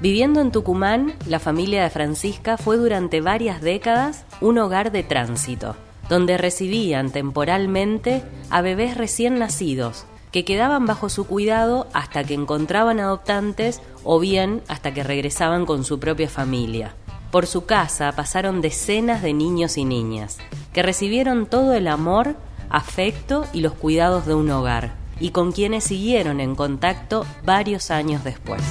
Viviendo 0.00 0.40
en 0.40 0.52
Tucumán, 0.52 1.14
la 1.26 1.40
familia 1.40 1.82
de 1.82 1.90
Francisca 1.90 2.56
fue 2.56 2.76
durante 2.76 3.20
varias 3.20 3.60
décadas 3.60 4.24
un 4.40 4.58
hogar 4.58 4.92
de 4.92 5.02
tránsito 5.02 5.76
donde 6.08 6.38
recibían 6.38 7.10
temporalmente 7.10 8.22
a 8.50 8.62
bebés 8.62 8.96
recién 8.96 9.38
nacidos, 9.38 10.06
que 10.32 10.44
quedaban 10.44 10.86
bajo 10.86 11.08
su 11.08 11.26
cuidado 11.26 11.86
hasta 11.92 12.24
que 12.24 12.34
encontraban 12.34 13.00
adoptantes 13.00 13.80
o 14.04 14.18
bien 14.18 14.62
hasta 14.68 14.92
que 14.92 15.02
regresaban 15.02 15.66
con 15.66 15.84
su 15.84 15.98
propia 15.98 16.28
familia. 16.28 16.94
Por 17.30 17.46
su 17.46 17.66
casa 17.66 18.12
pasaron 18.12 18.60
decenas 18.60 19.22
de 19.22 19.34
niños 19.34 19.76
y 19.76 19.84
niñas, 19.84 20.38
que 20.72 20.82
recibieron 20.82 21.46
todo 21.46 21.74
el 21.74 21.88
amor, 21.88 22.36
afecto 22.70 23.44
y 23.52 23.60
los 23.60 23.74
cuidados 23.74 24.26
de 24.26 24.34
un 24.34 24.50
hogar, 24.50 24.94
y 25.20 25.30
con 25.30 25.52
quienes 25.52 25.84
siguieron 25.84 26.40
en 26.40 26.54
contacto 26.54 27.26
varios 27.44 27.90
años 27.90 28.24
después. 28.24 28.62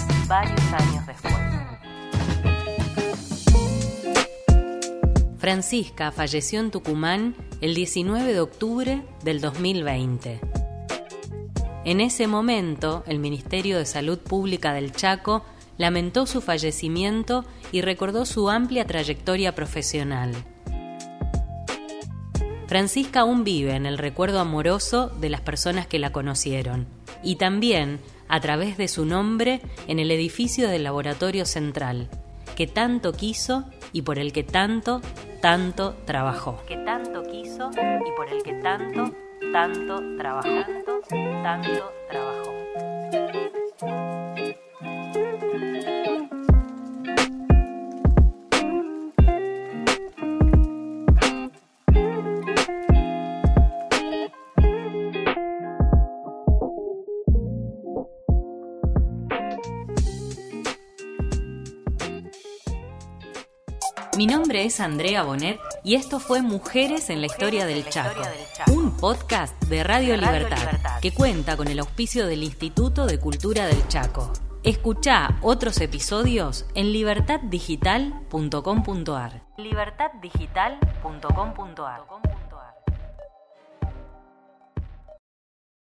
Francisca 5.47 6.11
falleció 6.11 6.59
en 6.59 6.71
Tucumán 6.71 7.33
el 7.61 7.73
19 7.73 8.33
de 8.33 8.41
octubre 8.41 9.01
del 9.23 9.39
2020. 9.39 10.41
En 11.85 12.01
ese 12.01 12.27
momento, 12.27 13.05
el 13.07 13.19
Ministerio 13.19 13.77
de 13.77 13.85
Salud 13.85 14.17
Pública 14.19 14.73
del 14.73 14.91
Chaco 14.91 15.45
lamentó 15.77 16.25
su 16.25 16.41
fallecimiento 16.41 17.45
y 17.71 17.79
recordó 17.79 18.25
su 18.25 18.49
amplia 18.49 18.85
trayectoria 18.85 19.55
profesional. 19.55 20.35
Francisca 22.67 23.21
aún 23.21 23.45
vive 23.45 23.73
en 23.73 23.85
el 23.85 23.97
recuerdo 23.97 24.41
amoroso 24.41 25.07
de 25.07 25.29
las 25.29 25.39
personas 25.39 25.87
que 25.87 25.97
la 25.97 26.11
conocieron 26.11 26.87
y 27.23 27.37
también 27.37 28.01
a 28.27 28.41
través 28.41 28.75
de 28.75 28.89
su 28.89 29.05
nombre 29.05 29.61
en 29.87 29.99
el 29.99 30.11
edificio 30.11 30.67
del 30.67 30.83
Laboratorio 30.83 31.45
Central, 31.45 32.09
que 32.57 32.65
tanto 32.65 33.13
quiso 33.13 33.65
y 33.93 34.01
por 34.01 34.17
el 34.17 34.33
que 34.33 34.43
tanto 34.43 34.99
tanto 35.41 35.93
trabajó. 36.05 36.59
Que 36.67 36.75
tanto 36.77 37.21
quiso 37.21 37.69
y 37.69 38.11
por 38.17 38.29
el 38.29 38.41
que 38.41 38.53
tanto, 38.53 39.11
tanto 39.53 40.01
trabajó. 40.17 40.49
Tanto, 40.49 41.01
tanto 41.43 41.93
trabajó. 42.09 42.26
Nombre 64.57 64.73
es 64.73 64.79
Andrea 64.79 65.21
Bonet 65.21 65.59
y 65.83 65.93
esto 65.95 66.19
fue 66.19 66.41
Mujeres 66.41 67.11
en 67.11 67.21
la 67.21 67.27
Historia 67.27 67.67
del 67.67 67.87
Chaco, 67.87 68.23
un 68.71 68.97
podcast 68.97 69.53
de 69.65 69.83
Radio 69.83 70.17
Libertad 70.17 70.79
que 70.99 71.13
cuenta 71.13 71.55
con 71.55 71.67
el 71.67 71.77
auspicio 71.77 72.25
del 72.25 72.41
Instituto 72.41 73.05
de 73.05 73.19
Cultura 73.19 73.67
del 73.67 73.87
Chaco. 73.87 74.33
Escucha 74.63 75.37
otros 75.43 75.79
episodios 75.79 76.65
en 76.73 76.91
libertaddigital.com.ar. 76.91 79.43
libertaddigital.com.ar 79.57 82.26